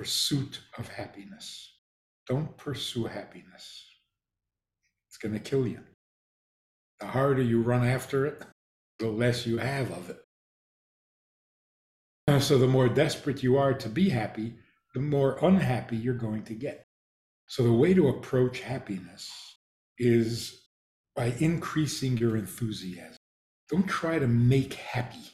pursuit 0.00 0.60
of 0.78 0.88
happiness. 0.88 1.74
Don't 2.26 2.56
pursue 2.56 3.04
happiness, 3.04 3.84
it's 5.06 5.18
going 5.18 5.34
to 5.34 5.38
kill 5.38 5.66
you. 5.66 5.80
The 7.00 7.06
harder 7.06 7.42
you 7.42 7.60
run 7.60 7.86
after 7.86 8.24
it, 8.24 8.42
the 8.98 9.08
less 9.08 9.46
you 9.46 9.58
have 9.58 9.90
of 9.90 10.08
it. 10.08 10.20
Uh, 12.26 12.40
so, 12.40 12.56
the 12.56 12.66
more 12.66 12.88
desperate 12.88 13.42
you 13.42 13.58
are 13.58 13.74
to 13.74 13.90
be 13.90 14.08
happy, 14.08 14.54
the 14.94 15.00
more 15.00 15.38
unhappy 15.42 15.98
you're 15.98 16.14
going 16.14 16.44
to 16.44 16.54
get. 16.54 16.86
So, 17.48 17.62
the 17.62 17.72
way 17.72 17.92
to 17.92 18.08
approach 18.08 18.60
happiness 18.60 19.30
is 19.98 20.62
by 21.14 21.34
increasing 21.40 22.16
your 22.16 22.38
enthusiasm. 22.38 23.18
Don't 23.68 23.86
try 23.86 24.18
to 24.18 24.26
make 24.26 24.72
happy, 24.72 25.32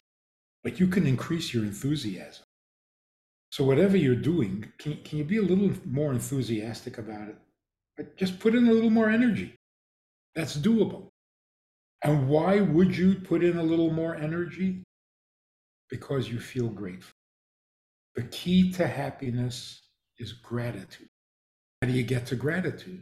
but 0.65 0.81
you 0.81 0.89
can 0.89 1.07
increase 1.07 1.55
your 1.55 1.63
enthusiasm. 1.63 2.46
So 3.57 3.65
whatever 3.65 3.97
you're 3.97 4.15
doing, 4.15 4.71
can, 4.77 4.99
can 5.03 5.17
you 5.17 5.25
be 5.25 5.39
a 5.39 5.43
little 5.43 5.73
more 5.87 6.13
enthusiastic 6.13 6.99
about 6.99 7.29
it? 7.29 7.37
But 7.97 8.15
just 8.19 8.39
put 8.39 8.55
in 8.55 8.69
a 8.69 8.71
little 8.71 8.91
more 8.91 9.09
energy. 9.09 9.55
That's 10.35 10.59
doable. 10.59 11.09
And 12.05 12.29
why 12.29 12.61
would 12.61 12.95
you 12.95 13.15
put 13.15 13.43
in 13.43 13.57
a 13.57 13.63
little 13.63 13.91
more 13.91 14.15
energy? 14.15 14.83
Because 15.89 16.29
you 16.29 16.39
feel 16.39 16.69
grateful. 16.69 17.15
The 18.15 18.25
key 18.25 18.73
to 18.73 18.87
happiness 18.87 19.89
is 20.19 20.35
gratitude. 20.35 21.09
How 21.81 21.89
do 21.89 21.95
you 21.95 22.03
get 22.03 22.27
to 22.27 22.37
gratitude? 22.37 23.01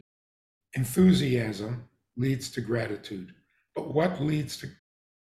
Enthusiasm 0.75 1.83
leads 2.15 2.49
to 2.51 2.61
gratitude. 2.61 3.33
But 3.75 3.93
what 3.93 4.21
leads 4.21 4.55
to 4.59 4.69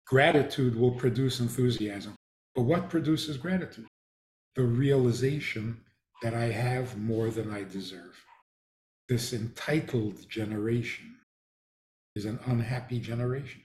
gratitude 0.05 0.75
will 0.75 0.91
produce 0.91 1.39
enthusiasm. 1.39 2.13
But 2.53 2.65
what 2.65 2.91
produces 2.91 3.37
gratitude? 3.37 3.87
The 4.57 4.63
realization 4.63 5.81
that 6.23 6.33
I 6.33 6.45
have 6.45 6.97
more 6.97 7.29
than 7.29 7.53
I 7.53 7.63
deserve. 7.63 8.25
This 9.07 9.31
entitled 9.31 10.27
generation 10.27 11.15
is 12.15 12.25
an 12.25 12.39
unhappy 12.47 12.99
generation. 12.99 13.61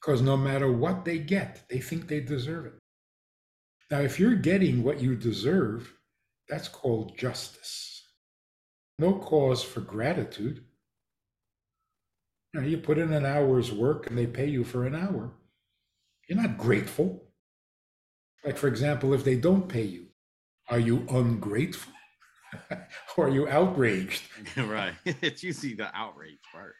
Because 0.00 0.22
no 0.22 0.38
matter 0.38 0.72
what 0.72 1.04
they 1.04 1.18
get, 1.18 1.68
they 1.68 1.78
think 1.78 2.08
they 2.08 2.20
deserve 2.20 2.66
it. 2.66 2.78
Now, 3.90 4.00
if 4.00 4.18
you're 4.18 4.34
getting 4.34 4.82
what 4.82 5.02
you 5.02 5.14
deserve, 5.14 5.92
that's 6.48 6.68
called 6.68 7.18
justice. 7.18 8.02
No 8.98 9.12
cause 9.12 9.62
for 9.62 9.80
gratitude. 9.80 10.64
You, 12.54 12.60
know, 12.60 12.66
you 12.66 12.78
put 12.78 12.96
in 12.96 13.12
an 13.12 13.26
hour's 13.26 13.70
work 13.70 14.06
and 14.08 14.16
they 14.16 14.26
pay 14.26 14.46
you 14.46 14.64
for 14.64 14.86
an 14.86 14.94
hour. 14.94 15.32
You're 16.28 16.40
not 16.40 16.56
grateful. 16.56 17.27
Like, 18.44 18.56
for 18.56 18.68
example, 18.68 19.14
if 19.14 19.24
they 19.24 19.36
don't 19.36 19.68
pay 19.68 19.84
you, 19.84 20.06
are 20.68 20.78
you 20.78 21.06
ungrateful? 21.10 21.92
or 23.16 23.26
are 23.26 23.30
you 23.30 23.48
outraged? 23.48 24.22
right. 24.56 24.94
It's 25.04 25.42
usually 25.42 25.74
the 25.74 25.94
outrage 25.96 26.38
part. 26.52 26.74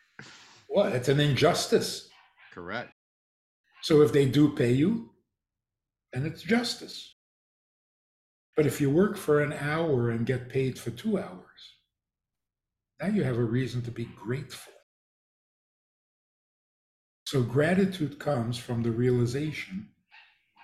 Well, 0.68 0.86
it's 0.92 1.08
an 1.08 1.20
injustice. 1.20 2.08
Correct. 2.52 2.92
So 3.82 4.02
if 4.02 4.12
they 4.12 4.26
do 4.26 4.54
pay 4.54 4.72
you, 4.72 5.10
then 6.12 6.26
it's 6.26 6.42
justice. 6.42 7.14
But 8.56 8.66
if 8.66 8.80
you 8.80 8.90
work 8.90 9.16
for 9.16 9.40
an 9.40 9.52
hour 9.52 10.10
and 10.10 10.26
get 10.26 10.48
paid 10.48 10.78
for 10.78 10.90
two 10.90 11.18
hours, 11.18 11.76
now 13.00 13.06
you 13.06 13.22
have 13.22 13.38
a 13.38 13.44
reason 13.44 13.82
to 13.82 13.90
be 13.90 14.06
grateful. 14.16 14.72
So 17.26 17.42
gratitude 17.42 18.18
comes 18.18 18.58
from 18.58 18.82
the 18.82 18.90
realization 18.90 19.88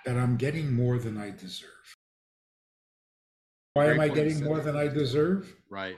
that 0.04 0.16
I'm 0.16 0.36
getting 0.36 0.72
more 0.72 0.98
than 0.98 1.16
I 1.16 1.30
deserve. 1.30 1.94
Why 3.74 3.86
am 3.86 4.00
I 4.00 4.08
getting 4.08 4.44
more 4.44 4.60
than 4.60 4.76
I 4.76 4.88
deserve? 4.88 5.52
Right. 5.68 5.96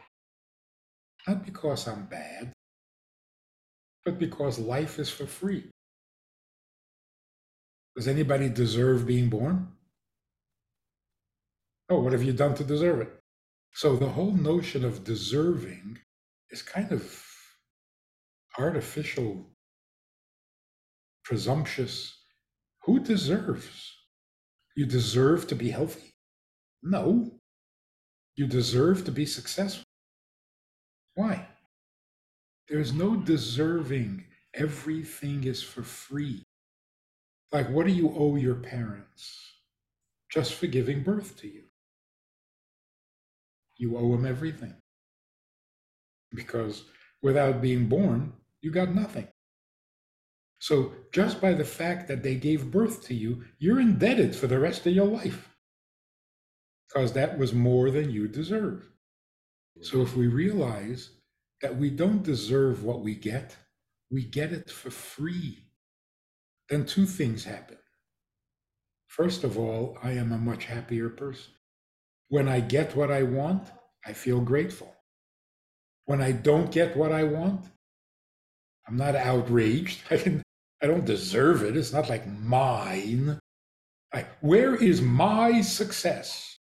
Not 1.29 1.45
because 1.45 1.87
I'm 1.89 2.07
bad, 2.07 2.53
but 4.05 4.19
because 4.19 4.59
life 4.59 4.99
is 4.99 5.11
for 5.11 5.27
free. 5.27 5.71
Does 7.97 8.09
anybody 8.09 8.49
deserve 8.49 9.07
being 9.07 9.29
born? 9.29 9.69
Oh, 11.89 12.01
what 12.01 12.13
have 12.13 12.23
you 12.23 12.33
done 12.33 12.55
to 12.55 12.65
deserve 12.65 13.01
it? 13.01 13.19
So 13.75 13.97
the 13.97 14.09
whole 14.09 14.33
notion 14.33 14.85
of 14.85 15.05
deserving 15.05 15.99
is 16.51 16.63
kind 16.63 16.93
of 16.93 17.23
artificial, 18.59 19.51
presumptuous. 21.25 22.17
Who 22.85 23.01
deserves? 23.01 23.96
You 24.77 24.85
deserve 24.85 25.49
to 25.49 25.55
be 25.55 25.71
healthy? 25.71 26.13
No. 26.83 27.33
You 28.37 28.47
deserve 28.47 29.07
to 29.07 29.11
be 29.11 29.25
successful. 29.25 29.85
Why? 31.15 31.49
There's 32.69 32.93
no 32.93 33.17
deserving. 33.17 34.25
Everything 34.55 35.45
is 35.45 35.63
for 35.63 35.83
free. 35.83 36.45
Like, 37.53 37.71
what 37.71 37.87
do 37.87 37.93
you 37.93 38.15
owe 38.17 38.37
your 38.37 38.57
parents? 38.57 39.41
Just 40.31 40.55
for 40.55 40.67
giving 40.67 41.03
birth 41.03 41.39
to 41.41 41.49
you. 41.49 41.63
You 43.79 43.97
owe 43.97 44.13
them 44.13 44.27
everything. 44.27 44.75
Because 46.35 46.85
without 47.23 47.63
being 47.63 47.89
born, 47.89 48.33
you 48.61 48.71
got 48.71 48.95
nothing. 48.95 49.29
So, 50.59 50.93
just 51.13 51.41
by 51.41 51.53
the 51.53 51.65
fact 51.65 52.09
that 52.09 52.23
they 52.23 52.35
gave 52.35 52.71
birth 52.71 53.05
to 53.07 53.15
you, 53.15 53.45
you're 53.59 53.81
indebted 53.81 54.35
for 54.35 54.47
the 54.47 54.59
rest 54.59 54.87
of 54.87 54.95
your 54.95 55.07
life 55.07 55.51
because 56.89 57.13
that 57.13 57.39
was 57.39 57.53
more 57.53 57.91
than 57.91 58.11
you 58.11 58.29
deserve. 58.29 58.89
So 59.83 60.01
if 60.01 60.17
we 60.17 60.29
realize 60.29 61.11
that 61.61 61.77
we 61.77 61.91
don't 61.91 62.23
deserve 62.23 62.85
what 62.85 63.01
we 63.01 63.15
get, 63.15 63.57
we 64.11 64.25
get 64.25 64.53
it 64.53 64.71
for 64.71 64.91
free, 64.91 65.59
then 66.69 66.87
two 66.87 67.07
things 67.07 67.45
happen. 67.45 67.77
First 69.09 69.45
of 69.45 69.59
all, 69.59 69.99
I 70.03 70.13
am 70.13 70.33
a 70.33 70.39
much 70.39 70.65
happier 70.65 71.09
person. 71.09 71.53
When 72.29 72.49
I 72.49 72.61
get 72.61 72.97
what 72.97 73.11
I 73.11 73.23
want, 73.23 73.69
I 74.05 74.13
feel 74.13 74.41
grateful. 74.41 74.95
When 76.07 76.21
I 76.23 76.33
don't 76.33 76.71
get 76.71 76.97
what 76.97 77.13
I 77.13 77.25
want, 77.25 77.67
I'm 78.87 78.97
not 78.97 79.17
outraged. 79.17 80.01
I, 80.11 80.17
can, 80.17 80.43
I 80.83 80.87
don't 80.87 81.05
deserve 81.05 81.63
it. 81.63 81.77
It's 81.77 81.93
not 81.93 82.09
like 82.09 82.27
mine. 82.27 83.39
I, 84.15 84.27
where 84.41 84.75
is 84.75 85.01
my 85.03 85.61
success? 85.63 86.57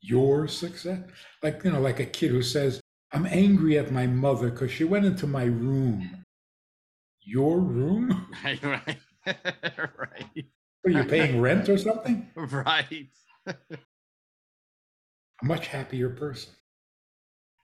your 0.00 0.48
success. 0.48 1.00
Like, 1.42 1.62
you 1.64 1.72
know, 1.72 1.80
like 1.80 2.00
a 2.00 2.06
kid 2.06 2.30
who 2.30 2.42
says, 2.42 2.80
I'm 3.12 3.26
angry 3.26 3.78
at 3.78 3.90
my 3.90 4.06
mother 4.06 4.50
because 4.50 4.70
she 4.70 4.84
went 4.84 5.06
into 5.06 5.26
my 5.26 5.44
room. 5.44 6.24
Your 7.22 7.58
room? 7.60 8.26
Right, 8.44 8.62
right. 8.64 8.98
right. 9.76 10.44
Are 10.86 10.90
you 10.90 11.04
paying 11.04 11.40
rent 11.42 11.68
or 11.68 11.76
something? 11.76 12.28
Right. 12.34 13.08
a 13.46 13.54
much 15.42 15.66
happier 15.66 16.08
person. 16.08 16.52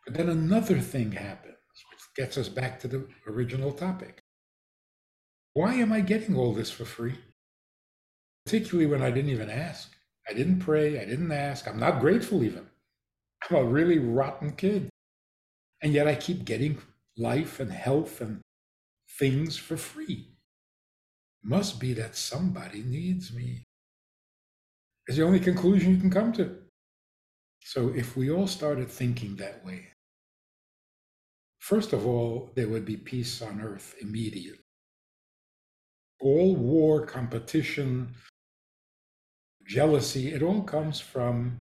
But 0.05 0.15
then 0.15 0.29
another 0.29 0.81
thing 0.81 1.13
happens, 1.13 1.57
which 1.91 2.01
gets 2.17 2.37
us 2.37 2.49
back 2.49 2.81
to 2.81 2.89
the 2.89 3.07
original 3.27 3.73
topic. 3.73 4.24
Why 5.55 5.75
am 5.75 5.93
I 5.93 6.01
getting 6.01 6.37
all 6.37 6.53
this 6.53 6.71
for 6.71 6.85
free? 6.85 7.15
Particularly 8.45 8.91
when 8.91 9.03
I 9.03 9.11
didn't 9.11 9.31
even 9.31 9.49
ask. 9.49 9.93
I 10.29 10.33
didn't 10.33 10.59
pray. 10.59 11.01
I 11.01 11.05
didn't 11.05 11.31
ask. 11.31 11.69
I'm 11.69 11.79
not 11.79 12.01
grateful 12.01 12.43
even. 12.43 12.67
I'm 13.49 13.57
a 13.57 13.65
really 13.65 13.99
rotten 13.99 14.53
kid. 14.53 14.91
And 15.81 15.93
yet 15.93 16.09
I 16.09 16.17
keep 16.17 16.45
getting 16.45 16.79
life 17.17 17.61
and 17.61 17.71
health 17.71 18.21
and 18.21 18.41
things 19.19 19.57
for 19.57 19.77
free. 19.77 20.29
Must 21.45 21.79
be 21.79 21.93
that 21.95 22.17
somebody 22.17 22.83
needs 22.83 23.33
me. 23.33 23.63
Is 25.07 25.17
the 25.17 25.25
only 25.25 25.41
conclusion 25.41 25.93
you 25.93 25.99
can 25.99 26.11
come 26.11 26.33
to. 26.33 26.57
So 27.61 27.91
if 27.91 28.17
we 28.17 28.31
all 28.31 28.47
started 28.47 28.91
thinking 28.91 29.37
that 29.37 29.65
way, 29.65 29.89
first 31.61 31.93
of 31.93 32.07
all, 32.07 32.51
there 32.55 32.69
would 32.69 32.85
be 32.85 32.97
peace 32.97 33.41
on 33.41 33.61
earth 33.61 33.95
immediately. 34.01 34.64
All 36.25 36.57
war, 36.57 37.05
competition, 37.05 38.15
jealousy, 39.69 40.33
it 40.33 40.43
all 40.43 40.63
comes 40.63 40.99
from 40.99 41.59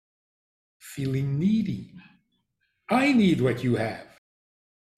feeling 0.79 1.37
needy. 1.37 1.95
I 2.89 3.13
need 3.13 3.41
what 3.41 3.65
you 3.65 3.75
have. 3.75 4.07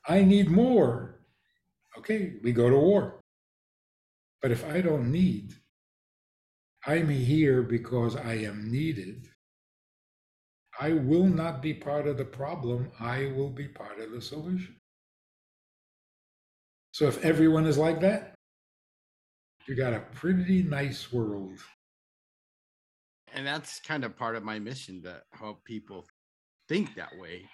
I 0.06 0.22
need 0.22 0.50
more. 0.50 1.20
Okay, 1.96 2.34
we 2.42 2.52
go 2.52 2.68
to 2.68 2.76
war. 2.76 3.20
But 4.42 4.50
if 4.50 4.66
I 4.66 4.82
don't 4.82 5.10
need, 5.10 5.54
I'm 6.86 7.08
here 7.08 7.62
because 7.62 8.16
I 8.16 8.34
am 8.34 8.70
needed. 8.70 9.28
I 10.78 10.92
will 10.92 11.24
not 11.24 11.62
be 11.62 11.72
part 11.72 12.06
of 12.06 12.18
the 12.18 12.26
problem. 12.26 12.90
I 13.00 13.32
will 13.34 13.48
be 13.48 13.68
part 13.68 13.98
of 13.98 14.10
the 14.12 14.20
solution. 14.20 14.76
So 16.92 17.06
if 17.06 17.24
everyone 17.24 17.66
is 17.66 17.78
like 17.78 18.00
that, 18.02 18.33
you 19.66 19.74
got 19.74 19.92
a 19.92 20.00
pretty 20.00 20.62
nice 20.62 21.12
world. 21.12 21.58
And 23.32 23.46
that's 23.46 23.80
kind 23.80 24.04
of 24.04 24.16
part 24.16 24.36
of 24.36 24.44
my 24.44 24.58
mission 24.58 25.02
to 25.02 25.20
help 25.32 25.64
people 25.64 26.06
think 26.68 26.94
that 26.94 27.10
way 27.18 27.48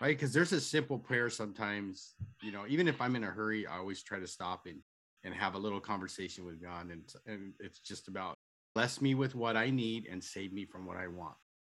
right? 0.00 0.16
Because 0.16 0.32
there's 0.32 0.52
a 0.52 0.60
simple 0.60 0.98
prayer 0.98 1.30
sometimes 1.30 2.14
you 2.42 2.52
know 2.52 2.64
even 2.68 2.88
if 2.88 3.00
i'm 3.00 3.16
in 3.16 3.24
a 3.24 3.28
hurry 3.28 3.66
i 3.66 3.78
always 3.78 4.02
try 4.02 4.18
to 4.18 4.26
stop 4.26 4.66
and 4.66 4.80
and 5.24 5.34
have 5.34 5.54
a 5.54 5.58
little 5.58 5.80
conversation 5.80 6.44
with 6.44 6.62
god 6.62 6.90
and, 6.90 7.02
and 7.26 7.52
it's 7.60 7.80
just 7.80 8.08
about 8.08 8.34
bless 8.74 9.00
me 9.00 9.14
with 9.14 9.34
what 9.34 9.56
i 9.56 9.70
need 9.70 10.06
and 10.10 10.22
save 10.22 10.52
me 10.52 10.64
from 10.64 10.86
what 10.86 10.96
i 10.96 11.06
want 11.06 11.34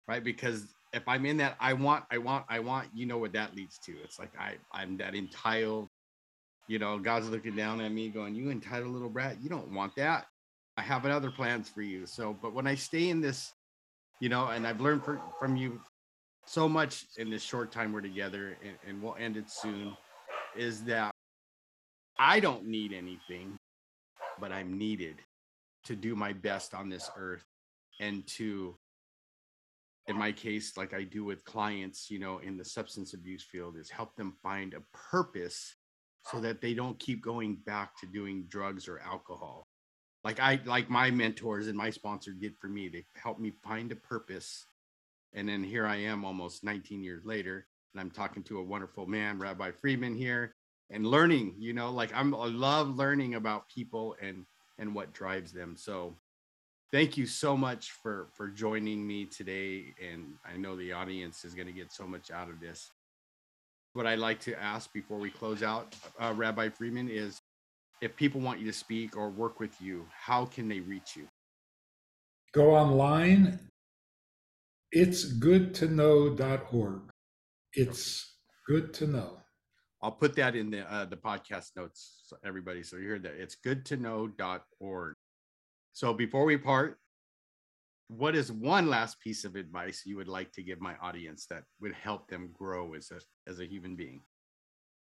right? 0.08 0.22
Because 0.22 0.74
if 0.92 1.02
i'm 1.08 1.26
in 1.26 1.36
that 1.38 1.56
i 1.60 1.72
want 1.72 2.04
i 2.10 2.18
want 2.18 2.44
i 2.48 2.58
want 2.58 2.88
you 2.94 3.06
know 3.06 3.18
what 3.18 3.32
that 3.32 3.54
leads 3.54 3.78
to. 3.78 3.92
It's 4.04 4.18
like 4.18 4.32
i 4.38 4.54
i'm 4.72 4.96
that 4.98 5.14
entitled 5.14 5.88
you 6.68 6.78
know 6.78 6.98
god's 6.98 7.28
looking 7.28 7.54
down 7.54 7.80
at 7.80 7.92
me 7.92 8.08
going 8.08 8.34
you 8.34 8.50
entitled 8.50 8.92
little 8.92 9.08
brat 9.08 9.36
you 9.42 9.48
don't 9.48 9.70
want 9.72 9.94
that 9.96 10.26
I 10.76 10.82
have 10.82 11.06
other 11.06 11.30
plans 11.30 11.68
for 11.68 11.82
you. 11.82 12.06
So, 12.06 12.36
but 12.40 12.52
when 12.52 12.66
I 12.66 12.74
stay 12.74 13.08
in 13.08 13.20
this, 13.20 13.52
you 14.20 14.28
know, 14.28 14.48
and 14.48 14.66
I've 14.66 14.80
learned 14.80 15.04
for, 15.04 15.20
from 15.38 15.56
you 15.56 15.80
so 16.44 16.68
much 16.68 17.06
in 17.16 17.30
this 17.30 17.42
short 17.42 17.72
time 17.72 17.92
we're 17.92 18.02
together, 18.02 18.58
and, 18.62 18.76
and 18.86 19.02
we'll 19.02 19.16
end 19.16 19.36
it 19.36 19.50
soon, 19.50 19.96
is 20.56 20.82
that 20.84 21.10
I 22.18 22.40
don't 22.40 22.66
need 22.66 22.92
anything, 22.92 23.56
but 24.38 24.52
I'm 24.52 24.76
needed 24.78 25.16
to 25.84 25.96
do 25.96 26.14
my 26.14 26.32
best 26.32 26.74
on 26.74 26.88
this 26.88 27.10
earth 27.16 27.44
and 28.00 28.26
to 28.26 28.76
in 30.08 30.16
my 30.16 30.30
case 30.30 30.76
like 30.76 30.92
i 30.92 31.02
do 31.02 31.24
with 31.24 31.44
clients 31.44 32.10
you 32.10 32.18
know 32.18 32.38
in 32.38 32.56
the 32.56 32.64
substance 32.64 33.14
abuse 33.14 33.42
field 33.42 33.76
is 33.76 33.88
help 33.88 34.14
them 34.16 34.34
find 34.42 34.74
a 34.74 34.82
purpose 35.10 35.75
so 36.30 36.40
that 36.40 36.60
they 36.60 36.74
don't 36.74 36.98
keep 36.98 37.22
going 37.22 37.56
back 37.66 37.98
to 38.00 38.06
doing 38.06 38.44
drugs 38.48 38.88
or 38.88 38.98
alcohol. 39.00 39.66
Like 40.24 40.40
i 40.40 40.60
like 40.64 40.90
my 40.90 41.10
mentors 41.10 41.68
and 41.68 41.76
my 41.76 41.90
sponsor 41.90 42.32
did 42.32 42.56
for 42.58 42.66
me 42.66 42.88
they 42.88 43.04
helped 43.14 43.40
me 43.40 43.52
find 43.62 43.92
a 43.92 43.96
purpose 43.96 44.66
and 45.34 45.48
then 45.48 45.62
here 45.62 45.86
i 45.86 45.94
am 45.94 46.24
almost 46.24 46.64
19 46.64 47.00
years 47.04 47.24
later 47.24 47.68
and 47.94 48.00
i'm 48.00 48.10
talking 48.10 48.42
to 48.42 48.58
a 48.58 48.64
wonderful 48.64 49.06
man 49.06 49.38
rabbi 49.38 49.70
friedman 49.70 50.16
here 50.16 50.52
and 50.90 51.06
learning 51.06 51.54
you 51.58 51.72
know 51.72 51.92
like 51.92 52.12
i'm 52.12 52.34
i 52.34 52.46
love 52.46 52.96
learning 52.96 53.36
about 53.36 53.68
people 53.68 54.16
and 54.20 54.46
and 54.78 54.94
what 54.94 55.12
drives 55.12 55.52
them. 55.52 55.76
So 55.76 56.16
thank 56.92 57.16
you 57.16 57.26
so 57.26 57.56
much 57.56 57.92
for 58.02 58.28
for 58.32 58.48
joining 58.48 59.06
me 59.06 59.24
today 59.24 59.94
and 60.00 60.34
i 60.44 60.56
know 60.56 60.76
the 60.76 60.92
audience 60.92 61.44
is 61.44 61.54
going 61.54 61.66
to 61.66 61.72
get 61.72 61.92
so 61.92 62.06
much 62.06 62.30
out 62.30 62.48
of 62.48 62.60
this 62.60 62.92
what 63.96 64.06
i'd 64.06 64.18
like 64.18 64.40
to 64.40 64.60
ask 64.62 64.92
before 64.92 65.18
we 65.18 65.30
close 65.30 65.62
out 65.62 65.94
uh, 66.20 66.32
rabbi 66.36 66.68
Friedman, 66.68 67.08
is 67.08 67.40
if 68.00 68.14
people 68.14 68.40
want 68.40 68.60
you 68.60 68.66
to 68.66 68.72
speak 68.72 69.16
or 69.16 69.30
work 69.30 69.58
with 69.58 69.80
you 69.80 70.06
how 70.10 70.44
can 70.44 70.68
they 70.68 70.80
reach 70.80 71.16
you? 71.16 71.26
Go 72.52 72.74
online. 72.74 73.58
It's 74.92 75.24
good 75.24 75.74
to 75.74 75.88
know.org 75.88 77.10
it's 77.76 78.38
good 78.66 78.94
to 78.94 79.06
know. 79.06 79.38
I'll 80.02 80.12
put 80.12 80.34
that 80.36 80.56
in 80.56 80.70
the 80.70 80.90
uh, 80.90 81.04
the 81.04 81.16
podcast 81.16 81.70
notes 81.76 82.32
everybody 82.44 82.82
so 82.82 82.96
you 82.96 83.08
heard 83.08 83.22
that. 83.24 83.34
It's 83.34 83.54
good 83.54 83.84
to 83.86 83.96
know.org 83.96 85.14
so 85.92 86.12
before 86.12 86.44
we 86.44 86.58
part, 86.58 86.98
what 88.08 88.36
is 88.36 88.52
one 88.52 88.88
last 88.88 89.20
piece 89.20 89.44
of 89.44 89.56
advice 89.56 90.02
you 90.06 90.16
would 90.16 90.28
like 90.28 90.52
to 90.52 90.62
give 90.62 90.80
my 90.80 90.94
audience 91.02 91.46
that 91.50 91.64
would 91.80 91.92
help 91.92 92.28
them 92.28 92.50
grow 92.52 92.94
as 92.94 93.10
a 93.10 93.20
as 93.50 93.60
a 93.60 93.66
human 93.66 93.96
being? 93.96 94.22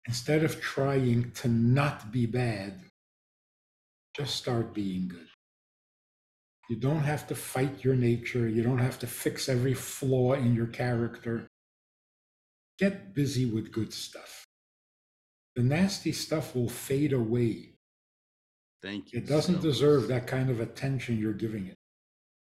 Instead 0.06 0.44
of 0.44 0.60
trying 0.60 1.30
to 1.32 1.48
not 1.48 2.10
be 2.10 2.26
bad, 2.26 2.80
just 4.16 4.36
start 4.36 4.74
being 4.74 5.08
good. 5.08 5.28
You 6.68 6.76
don't 6.76 7.00
have 7.00 7.26
to 7.28 7.34
fight 7.34 7.84
your 7.84 7.96
nature. 7.96 8.48
You 8.48 8.62
don't 8.62 8.78
have 8.78 8.98
to 9.00 9.06
fix 9.06 9.48
every 9.48 9.74
flaw 9.74 10.34
in 10.34 10.54
your 10.54 10.68
character. 10.68 11.46
Get 12.78 13.14
busy 13.14 13.44
with 13.44 13.72
good 13.72 13.92
stuff. 13.92 14.44
The 15.56 15.62
nasty 15.62 16.12
stuff 16.12 16.54
will 16.54 16.68
fade 16.68 17.12
away 17.12 17.70
Thank 18.82 19.12
you. 19.12 19.18
It 19.18 19.26
doesn't 19.26 19.56
so 19.56 19.60
deserve 19.62 20.08
that 20.08 20.26
kind 20.26 20.50
of 20.50 20.60
attention 20.60 21.18
you're 21.18 21.32
giving 21.32 21.66
it. 21.66 21.76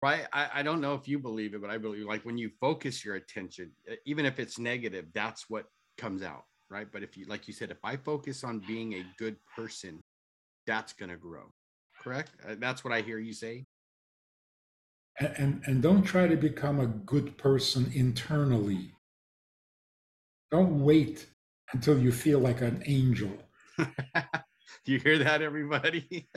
Right. 0.01 0.25
I, 0.31 0.49
I 0.55 0.63
don't 0.63 0.79
know 0.79 0.93
if 0.93 1.07
you 1.07 1.19
believe 1.19 1.53
it, 1.53 1.61
but 1.61 1.69
I 1.69 1.77
believe 1.77 2.05
like 2.05 2.23
when 2.25 2.37
you 2.37 2.49
focus 2.61 3.03
your 3.03 3.15
attention, 3.15 3.71
even 4.05 4.25
if 4.25 4.39
it's 4.39 4.57
negative, 4.57 5.07
that's 5.13 5.49
what 5.49 5.65
comes 5.97 6.23
out. 6.23 6.45
Right. 6.69 6.87
But 6.91 7.03
if 7.03 7.17
you, 7.17 7.25
like 7.25 7.47
you 7.47 7.53
said, 7.53 7.71
if 7.71 7.83
I 7.83 7.97
focus 7.97 8.43
on 8.43 8.61
being 8.65 8.93
a 8.93 9.03
good 9.17 9.35
person, 9.55 9.99
that's 10.65 10.93
going 10.93 11.09
to 11.09 11.17
grow. 11.17 11.51
Correct. 12.01 12.31
Uh, 12.47 12.55
that's 12.59 12.83
what 12.83 12.93
I 12.93 13.01
hear 13.01 13.17
you 13.17 13.33
say. 13.33 13.65
And, 15.19 15.33
and, 15.37 15.61
and 15.65 15.81
don't 15.81 16.03
try 16.03 16.27
to 16.27 16.37
become 16.37 16.79
a 16.79 16.85
good 16.85 17.37
person 17.37 17.91
internally. 17.93 18.93
Don't 20.51 20.83
wait 20.83 21.25
until 21.73 21.99
you 21.99 22.11
feel 22.11 22.39
like 22.39 22.61
an 22.61 22.81
angel. 22.85 23.31
Do 23.77 23.85
you 24.85 24.99
hear 24.99 25.17
that, 25.19 25.41
everybody? 25.41 26.29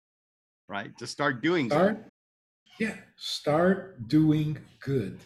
right? 0.68 0.96
To 0.98 1.06
start 1.06 1.42
doing 1.42 1.68
start, 1.68 1.98
Yeah, 2.78 2.94
start 3.16 4.08
doing 4.08 4.58
good. 4.80 5.18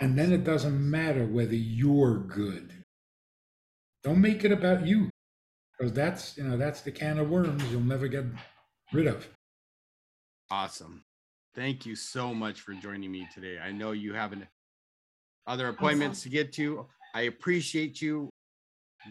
And 0.00 0.18
then 0.18 0.32
it 0.32 0.44
doesn't 0.44 0.90
matter 0.90 1.24
whether 1.24 1.54
you're 1.54 2.18
good. 2.18 2.72
Don't 4.02 4.20
make 4.20 4.44
it 4.44 4.52
about 4.52 4.86
you. 4.86 5.10
Because 5.78 5.92
that's, 5.92 6.36
you 6.36 6.44
know, 6.44 6.56
that's 6.56 6.80
the 6.80 6.90
can 6.90 7.18
of 7.18 7.28
worms 7.28 7.62
you'll 7.70 7.80
never 7.80 8.08
get 8.08 8.24
rid 8.92 9.06
of. 9.06 9.28
Awesome. 10.50 11.04
Thank 11.54 11.86
you 11.86 11.96
so 11.96 12.34
much 12.34 12.60
for 12.60 12.72
joining 12.72 13.12
me 13.12 13.28
today. 13.32 13.58
I 13.58 13.72
know 13.72 13.92
you 13.92 14.14
have 14.14 14.32
an, 14.32 14.48
other 15.46 15.68
appointments 15.68 16.20
awesome. 16.20 16.30
to 16.30 16.36
get 16.36 16.52
to. 16.54 16.86
I 17.14 17.22
appreciate 17.22 18.00
you 18.00 18.30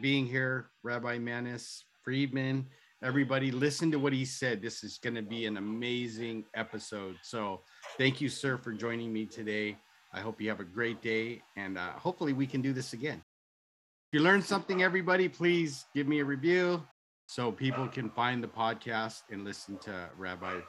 being 0.01 0.25
here, 0.25 0.71
Rabbi 0.83 1.19
Manis. 1.19 1.83
Friedman, 2.03 2.65
everybody, 3.03 3.51
listen 3.51 3.91
to 3.91 3.99
what 3.99 4.13
he 4.13 4.25
said. 4.25 4.61
This 4.61 4.83
is 4.83 4.97
going 4.97 5.15
to 5.15 5.21
be 5.21 5.45
an 5.45 5.57
amazing 5.57 6.45
episode. 6.55 7.15
So, 7.23 7.61
thank 7.97 8.21
you, 8.21 8.29
sir, 8.29 8.57
for 8.57 8.73
joining 8.73 9.11
me 9.11 9.25
today. 9.25 9.77
I 10.13 10.19
hope 10.19 10.41
you 10.41 10.49
have 10.49 10.59
a 10.59 10.65
great 10.65 11.01
day, 11.01 11.41
and 11.55 11.77
uh, 11.77 11.91
hopefully, 11.93 12.33
we 12.33 12.45
can 12.45 12.61
do 12.61 12.73
this 12.73 12.93
again. 12.93 13.23
If 14.11 14.19
you 14.19 14.21
learned 14.21 14.43
something, 14.43 14.83
everybody, 14.83 15.29
please 15.29 15.85
give 15.95 16.07
me 16.07 16.19
a 16.19 16.25
review 16.25 16.83
so 17.27 17.51
people 17.51 17.87
can 17.87 18.09
find 18.09 18.43
the 18.43 18.47
podcast 18.47 19.21
and 19.31 19.45
listen 19.45 19.77
to 19.79 20.09
Rabbi 20.17 20.59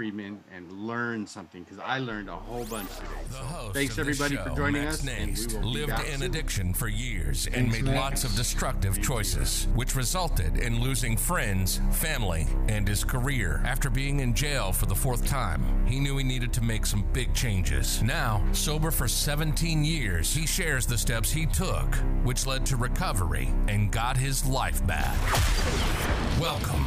Friedman 0.00 0.42
and 0.50 0.72
learn 0.72 1.26
something 1.26 1.62
because 1.62 1.78
I 1.78 1.98
learned 1.98 2.30
a 2.30 2.34
whole 2.34 2.64
bunch 2.64 2.88
today. 2.96 3.08
So 3.28 3.70
thanks 3.74 3.98
everybody 3.98 4.34
show, 4.34 4.44
for 4.44 4.56
joining 4.56 4.84
Max 4.84 5.00
us. 5.00 5.04
Nast, 5.04 5.62
lived 5.62 5.92
in 5.92 6.20
soon. 6.20 6.22
addiction 6.22 6.72
for 6.72 6.88
years 6.88 7.46
and 7.48 7.70
made 7.70 7.84
Max. 7.84 7.98
lots 7.98 8.24
of 8.24 8.34
destructive 8.34 8.94
Thank 8.94 9.06
choices, 9.06 9.66
you. 9.66 9.72
which 9.74 9.94
resulted 9.94 10.56
in 10.56 10.80
losing 10.80 11.18
friends, 11.18 11.82
family, 11.92 12.46
and 12.68 12.88
his 12.88 13.04
career. 13.04 13.60
After 13.66 13.90
being 13.90 14.20
in 14.20 14.32
jail 14.32 14.72
for 14.72 14.86
the 14.86 14.94
fourth 14.94 15.26
time, 15.26 15.86
he 15.86 16.00
knew 16.00 16.16
he 16.16 16.24
needed 16.24 16.50
to 16.54 16.62
make 16.62 16.86
some 16.86 17.04
big 17.12 17.34
changes. 17.34 18.02
Now, 18.02 18.42
sober 18.52 18.90
for 18.90 19.06
17 19.06 19.84
years, 19.84 20.32
he 20.34 20.46
shares 20.46 20.86
the 20.86 20.96
steps 20.96 21.30
he 21.30 21.44
took, 21.44 21.94
which 22.22 22.46
led 22.46 22.64
to 22.64 22.76
recovery 22.76 23.52
and 23.68 23.92
got 23.92 24.16
his 24.16 24.46
life 24.46 24.80
back. 24.86 25.14
Welcome 26.40 26.86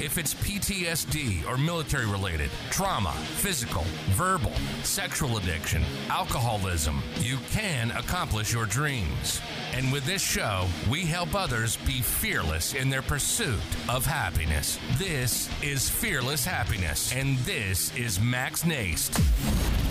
if 0.00 0.18
it's 0.18 0.34
PTSD 0.34 1.48
or 1.48 1.56
military 1.56 2.06
related, 2.06 2.50
trauma, 2.70 3.12
physical, 3.12 3.84
verbal, 4.10 4.52
sexual 4.82 5.38
addiction, 5.38 5.82
alcoholism, 6.10 7.02
you 7.18 7.38
can 7.50 7.90
accomplish 7.92 8.52
your 8.52 8.66
dreams. 8.66 9.40
And 9.72 9.90
with 9.90 10.04
this 10.04 10.22
show, 10.22 10.66
we 10.90 11.04
help 11.04 11.34
others 11.34 11.76
be 11.78 12.02
fearless 12.02 12.74
in 12.74 12.90
their 12.90 13.02
pursuit 13.02 13.60
of 13.88 14.04
happiness. 14.04 14.78
This 14.98 15.48
is 15.62 15.88
Fearless 15.88 16.44
Happiness, 16.44 17.14
and 17.14 17.38
this 17.38 17.94
is 17.96 18.20
Max 18.20 18.64
Nast. 18.64 19.85